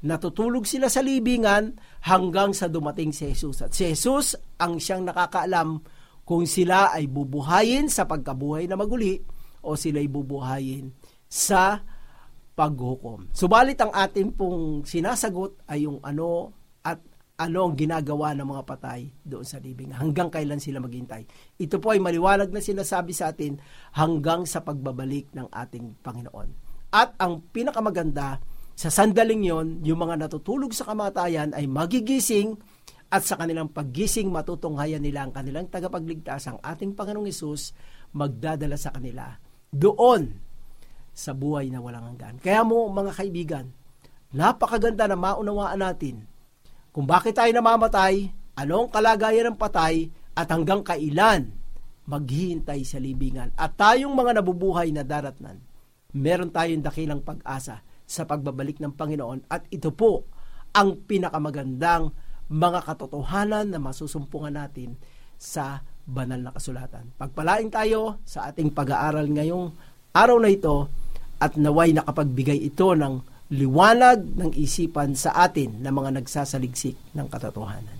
Natutulog 0.04 0.68
sila 0.68 0.92
sa 0.92 1.00
libingan 1.00 1.80
hanggang 2.04 2.52
sa 2.52 2.68
dumating 2.68 3.16
si 3.16 3.32
Jesus. 3.32 3.64
At 3.64 3.72
si 3.72 3.88
Jesus 3.88 4.36
ang 4.60 4.76
siyang 4.76 5.08
nakakaalam 5.08 5.80
kung 6.26 6.44
sila 6.44 6.92
ay 6.92 7.08
bubuhayin 7.08 7.88
sa 7.88 8.04
pagkabuhay 8.04 8.68
na 8.68 8.76
maguli 8.76 9.22
o 9.64 9.78
sila 9.78 10.02
ay 10.02 10.10
bubuhayin 10.10 10.92
sa 11.30 11.80
paghukom. 12.56 13.30
Subalit 13.32 13.78
ang 13.78 13.92
ating 13.92 14.34
pong 14.34 14.82
sinasagot 14.82 15.64
ay 15.70 15.84
yung 15.84 16.00
ano 16.02 16.52
at 16.82 16.98
ano 17.36 17.68
ang 17.68 17.76
ginagawa 17.76 18.32
ng 18.32 18.48
mga 18.48 18.64
patay 18.64 19.12
doon 19.20 19.44
sa 19.44 19.60
libing. 19.60 19.92
Hanggang 19.92 20.32
kailan 20.32 20.56
sila 20.56 20.80
maghintay. 20.80 21.28
Ito 21.60 21.76
po 21.76 21.92
ay 21.92 22.00
maliwanag 22.00 22.48
na 22.48 22.64
sinasabi 22.64 23.12
sa 23.12 23.32
atin 23.32 23.60
hanggang 23.92 24.48
sa 24.48 24.64
pagbabalik 24.64 25.28
ng 25.36 25.52
ating 25.52 26.00
Panginoon. 26.00 26.48
At 26.96 27.12
ang 27.20 27.44
pinakamaganda, 27.52 28.40
sa 28.76 28.92
sandaling 28.92 29.48
yon, 29.48 29.80
yung 29.80 30.04
mga 30.04 30.28
natutulog 30.28 30.76
sa 30.76 30.84
kamatayan 30.84 31.56
ay 31.56 31.64
magigising 31.64 32.60
at 33.08 33.24
sa 33.24 33.40
kanilang 33.40 33.72
paggising 33.72 34.28
matutunghayan 34.28 35.00
nila 35.00 35.24
ang 35.24 35.32
kanilang 35.32 35.72
tagapagligtas, 35.72 36.52
ang 36.52 36.60
ating 36.60 36.92
Panginoong 36.92 37.24
Yesus, 37.24 37.72
magdadala 38.12 38.76
sa 38.76 38.92
kanila 38.92 39.32
doon 39.72 40.28
sa 41.16 41.32
buhay 41.32 41.72
na 41.72 41.80
walang 41.80 42.12
hanggan. 42.12 42.36
Kaya 42.36 42.60
mo 42.68 42.92
mga 42.92 43.16
kaibigan, 43.16 43.66
napakaganda 44.36 45.08
na 45.08 45.16
maunawaan 45.16 45.80
natin 45.80 46.28
kung 46.92 47.08
bakit 47.08 47.36
tayo 47.36 47.52
namamatay, 47.52 48.32
anong 48.56 48.88
kalagayan 48.88 49.52
ng 49.52 49.56
patay, 49.60 50.08
at 50.32 50.48
hanggang 50.48 50.80
kailan 50.80 51.52
maghihintay 52.08 52.84
sa 52.88 52.96
libingan. 52.96 53.52
At 53.56 53.76
tayong 53.76 54.12
mga 54.12 54.40
nabubuhay 54.40 54.92
na 54.92 55.04
daratnan, 55.04 55.60
meron 56.16 56.48
tayong 56.48 56.80
dakilang 56.80 57.20
pag-asa 57.20 57.84
sa 58.06 58.24
pagbabalik 58.24 58.78
ng 58.78 58.94
Panginoon 58.94 59.50
at 59.50 59.66
ito 59.68 59.90
po 59.90 60.24
ang 60.70 60.94
pinakamagandang 61.04 62.14
mga 62.46 62.80
katotohanan 62.86 63.74
na 63.74 63.82
masusumpungan 63.82 64.54
natin 64.54 64.94
sa 65.36 65.82
banal 66.06 66.38
na 66.38 66.54
kasulatan. 66.54 67.10
Pagpalain 67.18 67.66
tayo 67.68 68.22
sa 68.22 68.46
ating 68.48 68.70
pag-aaral 68.70 69.26
ngayong 69.26 69.74
araw 70.14 70.38
na 70.38 70.48
ito 70.54 70.86
at 71.42 71.58
naway 71.58 71.92
nakapagbigay 71.92 72.62
ito 72.62 72.94
ng 72.94 73.20
liwanag 73.50 74.38
ng 74.38 74.50
isipan 74.54 75.18
sa 75.18 75.34
atin 75.34 75.82
na 75.82 75.90
mga 75.90 76.22
nagsasaligsik 76.22 76.96
ng 77.14 77.26
katotohanan. 77.26 77.98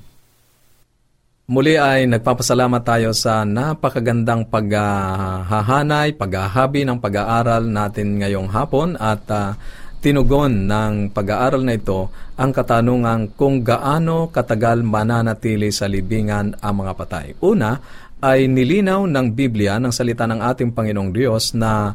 Muli 1.47 1.79
ay 1.79 2.11
nagpapasalamat 2.11 2.83
tayo 2.83 3.15
sa 3.15 3.47
napakagandang 3.47 4.51
paghahanay, 4.51 6.19
paghahabi 6.19 6.83
ng 6.83 6.99
pag-aaral 6.99 7.71
natin 7.71 8.19
ngayong 8.19 8.51
hapon 8.51 8.99
at 8.99 9.23
uh, 9.31 9.55
tinugon 10.01 10.69
ng 10.69 11.11
pag-aaral 11.11 11.65
na 11.65 11.75
ito 11.75 12.13
ang 12.37 12.53
katanungan 12.53 13.33
kung 13.33 13.65
gaano 13.65 14.29
katagal 14.29 14.85
mananatili 14.85 15.73
sa 15.73 15.89
libingan 15.89 16.57
ang 16.61 16.75
mga 16.85 16.93
patay. 16.95 17.27
Una 17.41 17.81
ay 18.21 18.49
nilinaw 18.49 19.05
ng 19.05 19.27
Biblia 19.33 19.77
ng 19.77 19.93
salita 19.93 20.25
ng 20.25 20.41
ating 20.41 20.73
Panginoong 20.73 21.13
Diyos 21.13 21.53
na 21.53 21.93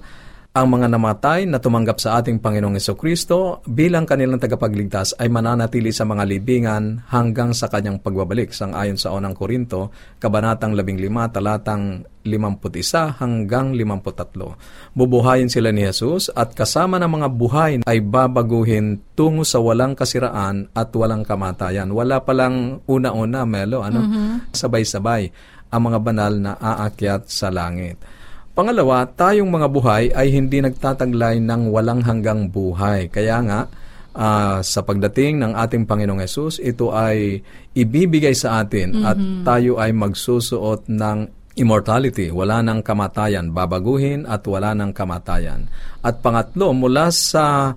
ang 0.52 0.68
mga 0.68 0.92
namatay 0.92 1.48
na 1.48 1.64
tumanggap 1.64 2.04
sa 2.04 2.20
ating 2.20 2.44
Panginoong 2.44 2.76
Kristo 3.00 3.64
bilang 3.64 4.04
kanilang 4.04 4.36
tagapagligtas 4.36 5.16
ay 5.16 5.32
mananatili 5.32 5.96
sa 5.96 6.04
mga 6.04 6.28
libingan 6.28 7.08
hanggang 7.08 7.56
sa 7.56 7.72
kanyang 7.72 8.04
pagbabalik 8.04 8.52
sang 8.52 8.76
ayon 8.76 9.00
sa 9.00 9.16
unang 9.16 9.32
Korinto, 9.32 9.96
kabanatang 10.20 10.76
15, 10.76 11.08
talatang 11.32 12.04
51 12.28 13.24
hanggang 13.24 13.72
53. 13.80 14.92
Bubuhayin 14.92 15.48
sila 15.48 15.72
ni 15.72 15.88
Jesus 15.88 16.28
at 16.36 16.52
kasama 16.52 17.00
ng 17.00 17.12
mga 17.24 17.28
buhay 17.32 17.74
ay 17.88 18.04
babaguhin 18.04 19.00
tungo 19.16 19.48
sa 19.48 19.64
walang 19.64 19.96
kasiraan 19.96 20.68
at 20.76 20.92
walang 20.92 21.24
kamatayan. 21.24 21.96
Wala 21.96 22.28
palang 22.28 22.84
una-una, 22.92 23.48
Melo, 23.48 23.88
ano? 23.88 24.04
Mm-hmm. 24.04 24.52
Sabay-sabay 24.52 25.32
ang 25.72 25.82
mga 25.88 26.00
banal 26.04 26.34
na 26.36 26.60
aakyat 26.60 27.32
sa 27.32 27.48
langit. 27.48 28.20
Pangalawa, 28.52 29.08
tayong 29.08 29.48
mga 29.48 29.68
buhay 29.72 30.04
ay 30.12 30.28
hindi 30.36 30.60
nagtataglay 30.60 31.40
ng 31.40 31.72
walang 31.72 32.04
hanggang 32.04 32.52
buhay. 32.52 33.08
Kaya 33.08 33.40
nga, 33.48 33.62
uh, 34.12 34.60
sa 34.60 34.84
pagdating 34.84 35.40
ng 35.40 35.56
ating 35.56 35.88
Panginoong 35.88 36.20
Yesus, 36.20 36.60
ito 36.60 36.92
ay 36.92 37.40
ibibigay 37.72 38.36
sa 38.36 38.60
atin 38.60 38.92
mm-hmm. 38.92 39.08
at 39.08 39.18
tayo 39.48 39.80
ay 39.80 39.96
magsusuot 39.96 40.92
ng 40.92 41.18
immortality, 41.56 42.28
wala 42.28 42.60
ng 42.60 42.84
kamatayan, 42.84 43.56
babaguhin 43.56 44.28
at 44.28 44.44
wala 44.44 44.76
ng 44.76 44.92
kamatayan. 44.92 45.72
At 46.04 46.20
pangatlo, 46.20 46.76
mula 46.76 47.08
sa 47.08 47.72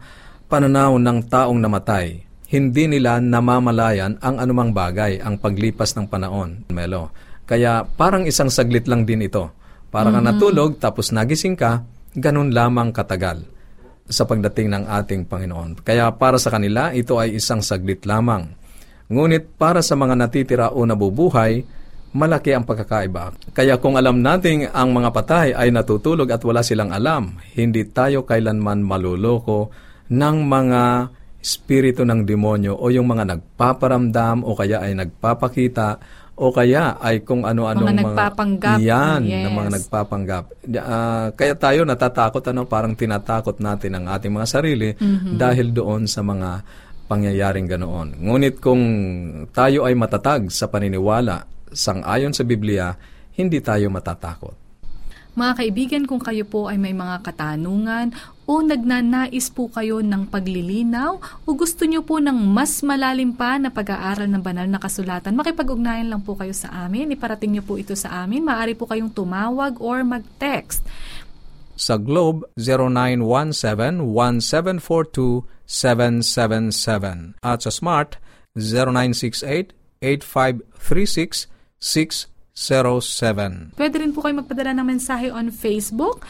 pananaw 0.51 0.99
ng 0.99 1.19
taong 1.31 1.59
namatay, 1.63 2.19
hindi 2.51 2.85
nila 2.91 3.23
namamalayan 3.23 4.19
ang 4.19 4.43
anumang 4.43 4.75
bagay, 4.75 5.23
ang 5.23 5.39
paglipas 5.39 5.95
ng 5.95 6.11
panahon, 6.11 6.67
Melo. 6.75 7.15
Kaya 7.47 7.87
parang 7.87 8.27
isang 8.27 8.51
saglit 8.51 8.91
lang 8.91 9.07
din 9.07 9.23
ito 9.23 9.64
para 9.95 10.11
ka 10.11 10.19
mm-hmm. 10.19 10.27
natulog, 10.27 10.71
tapos 10.83 11.15
nagising 11.15 11.55
ka, 11.55 11.87
ganun 12.19 12.51
lamang 12.51 12.91
katagal 12.91 13.47
sa 14.11 14.27
pagdating 14.27 14.75
ng 14.75 14.85
ating 14.91 15.23
Panginoon. 15.31 15.87
Kaya 15.87 16.11
para 16.19 16.35
sa 16.35 16.51
kanila, 16.51 16.91
ito 16.91 17.15
ay 17.15 17.39
isang 17.39 17.63
saglit 17.63 18.03
lamang. 18.03 18.51
Ngunit 19.07 19.55
para 19.55 19.87
sa 19.87 19.95
mga 19.95 20.19
natitira 20.19 20.67
o 20.75 20.83
nabubuhay, 20.83 21.63
malaki 22.11 22.59
ang 22.59 22.67
pagkakaiba. 22.67 23.55
Kaya 23.55 23.79
kung 23.79 23.95
alam 23.95 24.19
nating 24.19 24.75
ang 24.75 24.91
mga 24.91 25.15
patay 25.15 25.49
ay 25.55 25.71
natutulog 25.71 26.27
at 26.27 26.43
wala 26.43 26.67
silang 26.67 26.91
alam, 26.91 27.39
hindi 27.55 27.87
tayo 27.87 28.27
kailanman 28.27 28.83
maluloko 28.83 29.71
ng 30.11 30.37
mga 30.43 30.83
espiritu 31.39 32.03
ng 32.03 32.27
demonyo 32.27 32.75
o 32.75 32.91
yung 32.91 33.07
mga 33.07 33.31
nagpaparamdam 33.31 34.43
o 34.43 34.59
kaya 34.59 34.81
ay 34.81 34.99
nagpapakita 34.99 36.01
o 36.35 36.51
kaya 36.51 36.99
ay 36.99 37.23
kung 37.23 37.47
ano-ano 37.47 37.87
mga, 37.87 37.91
mga 37.91 38.01
nagpapanggap. 38.03 38.79
Yan, 38.83 39.23
yes. 39.23 39.43
na 39.47 39.51
mga 39.55 39.71
nagpapanggap. 39.79 40.45
Uh, 40.67 41.29
kaya 41.39 41.55
tayo 41.55 41.81
natatakot, 41.87 42.43
ano, 42.51 42.67
parang 42.67 42.99
tinatakot 42.99 43.63
natin 43.63 44.03
ang 44.03 44.05
ating 44.11 44.35
mga 44.35 44.49
sarili 44.51 44.91
mm-hmm. 44.99 45.39
dahil 45.39 45.71
doon 45.71 46.11
sa 46.11 46.27
mga 46.27 46.67
pangyayaring 47.07 47.71
ganoon. 47.71 48.19
Ngunit 48.19 48.59
kung 48.59 48.83
tayo 49.55 49.87
ay 49.87 49.95
matatag 49.95 50.51
sa 50.51 50.67
paniniwala 50.67 51.55
sang-ayon 51.75 52.31
sa 52.31 52.47
Biblia, 52.47 52.95
hindi 53.35 53.59
tayo 53.59 53.91
matatakot. 53.91 54.55
Mga 55.35 55.53
kaibigan, 55.59 56.03
kung 56.07 56.23
kayo 56.23 56.47
po 56.47 56.71
ay 56.71 56.79
may 56.79 56.95
mga 56.95 57.27
katanungan 57.27 58.15
o 58.45 58.61
nagnanais 58.61 59.49
po 59.49 59.69
kayo 59.73 60.05
ng 60.05 60.29
paglilinaw 60.29 61.17
o 61.45 61.51
gusto 61.57 61.89
nyo 61.89 62.05
po 62.05 62.21
ng 62.21 62.37
mas 62.37 62.85
malalim 62.85 63.33
pa 63.33 63.57
na 63.57 63.73
pag-aaral 63.73 64.29
ng 64.29 64.43
banal 64.45 64.69
na 64.69 64.77
kasulatan, 64.79 65.33
makipag-ugnayan 65.37 66.13
lang 66.13 66.21
po 66.21 66.37
kayo 66.37 66.53
sa 66.53 66.69
amin. 66.85 67.13
Iparating 67.13 67.57
nyo 67.57 67.63
po 67.65 67.81
ito 67.81 67.97
sa 67.97 68.23
amin. 68.23 68.45
Maaari 68.45 68.77
po 68.77 68.85
kayong 68.85 69.11
tumawag 69.13 69.81
or 69.81 70.05
mag-text. 70.05 70.85
Sa 71.75 71.99
Globe, 71.99 72.47
0917-1742-777 75.67 77.35
at 77.43 77.59
sa 77.67 77.71
Smart, 77.73 78.23
0968 78.55 79.75
8536 79.99 81.51
0917. 82.55 83.75
Pwede 83.75 83.99
rin 83.99 84.15
po 84.15 84.23
kayo 84.23 84.39
magpadala 84.39 84.71
ng 84.79 84.87
mensahe 84.87 85.27
on 85.35 85.51
Facebook 85.51 86.23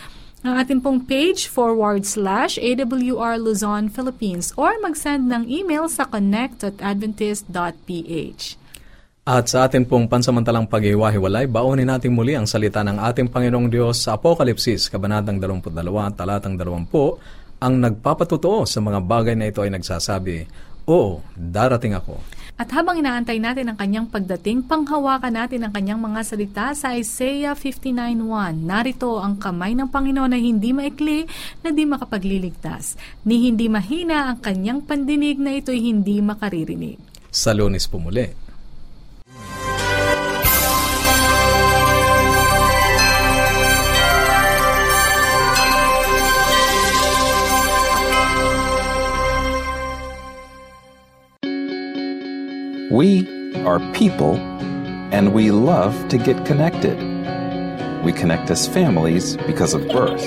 ang 0.44 0.60
ating 0.60 0.84
pong 0.84 1.00
page 1.00 1.48
forward 1.48 2.04
slash 2.04 2.60
AWR 2.60 3.40
Luzon, 3.40 3.88
Philippines 3.88 4.52
or 4.60 4.76
mag-send 4.84 5.24
ng 5.32 5.48
email 5.48 5.88
sa 5.88 6.04
connect 6.04 6.60
at 6.60 6.76
sa 9.48 9.64
ating 9.64 9.88
pong 9.88 10.04
pansamantalang 10.04 10.68
pag-iwahiwalay, 10.68 11.48
baonin 11.48 11.88
natin 11.88 12.12
muli 12.12 12.36
ang 12.36 12.44
salita 12.44 12.84
ng 12.84 13.00
ating 13.00 13.32
Panginoong 13.32 13.72
Diyos 13.72 14.04
sa 14.04 14.20
Apokalipsis, 14.20 14.92
Kabanatang 14.92 15.40
22, 15.40 15.72
Talatang 16.12 16.60
20, 16.60 16.92
ang 17.64 17.74
nagpapatutuo 17.80 18.68
sa 18.68 18.84
mga 18.84 19.00
bagay 19.00 19.32
na 19.32 19.48
ito 19.48 19.64
ay 19.64 19.72
nagsasabi, 19.72 20.44
Oo, 20.84 21.24
darating 21.32 21.96
ako. 21.96 22.20
At 22.54 22.70
habang 22.70 22.94
inaantay 22.94 23.42
natin 23.42 23.66
ang 23.66 23.74
kanyang 23.74 24.06
pagdating, 24.06 24.62
panghawakan 24.70 25.34
natin 25.34 25.66
ang 25.66 25.74
kanyang 25.74 25.98
mga 25.98 26.20
salita 26.22 26.70
sa 26.70 26.94
Isaiah 26.94 27.50
59.1. 27.50 28.62
Narito 28.62 29.18
ang 29.18 29.34
kamay 29.42 29.74
ng 29.74 29.90
Panginoon 29.90 30.30
na 30.30 30.38
hindi 30.38 30.70
maikli 30.70 31.26
na 31.66 31.74
di 31.74 31.82
makapagliligtas, 31.82 32.94
ni 33.26 33.50
hindi 33.50 33.66
mahina 33.66 34.30
ang 34.30 34.38
kanyang 34.38 34.86
pandinig 34.86 35.42
na 35.42 35.58
ito'y 35.58 35.82
hindi 35.82 36.22
makaririnig. 36.22 37.02
Sa 37.34 37.50
lunes 37.50 37.90
po. 37.90 37.98
We 52.94 53.26
are 53.64 53.80
people 53.92 54.36
and 55.10 55.34
we 55.34 55.50
love 55.50 56.08
to 56.10 56.16
get 56.16 56.46
connected. 56.46 56.96
We 58.04 58.12
connect 58.12 58.48
as 58.52 58.68
families 58.68 59.36
because 59.36 59.74
of 59.74 59.88
birth. 59.88 60.24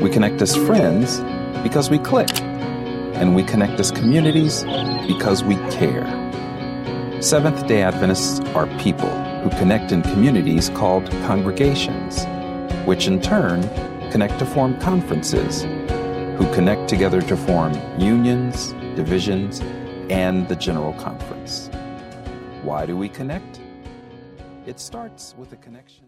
We 0.00 0.08
connect 0.08 0.40
as 0.40 0.56
friends 0.56 1.20
because 1.62 1.90
we 1.90 1.98
click. 1.98 2.30
And 2.40 3.34
we 3.34 3.42
connect 3.42 3.78
as 3.78 3.90
communities 3.90 4.64
because 5.06 5.44
we 5.44 5.56
care. 5.70 6.06
Seventh 7.20 7.66
day 7.66 7.82
Adventists 7.82 8.40
are 8.54 8.66
people 8.78 9.10
who 9.42 9.50
connect 9.58 9.92
in 9.92 10.00
communities 10.00 10.70
called 10.70 11.10
congregations, 11.26 12.24
which 12.86 13.06
in 13.06 13.20
turn 13.20 13.60
connect 14.10 14.38
to 14.38 14.46
form 14.46 14.80
conferences, 14.80 15.64
who 16.38 16.50
connect 16.54 16.88
together 16.88 17.20
to 17.20 17.36
form 17.36 17.74
unions, 18.00 18.72
divisions, 18.96 19.60
and 20.08 20.48
the 20.48 20.56
General 20.56 20.94
Conference. 20.94 21.68
Why 22.62 22.86
do 22.86 22.96
we 22.96 23.08
connect? 23.08 23.60
It 24.66 24.78
starts 24.78 25.34
with 25.36 25.52
a 25.52 25.56
connection. 25.56 26.00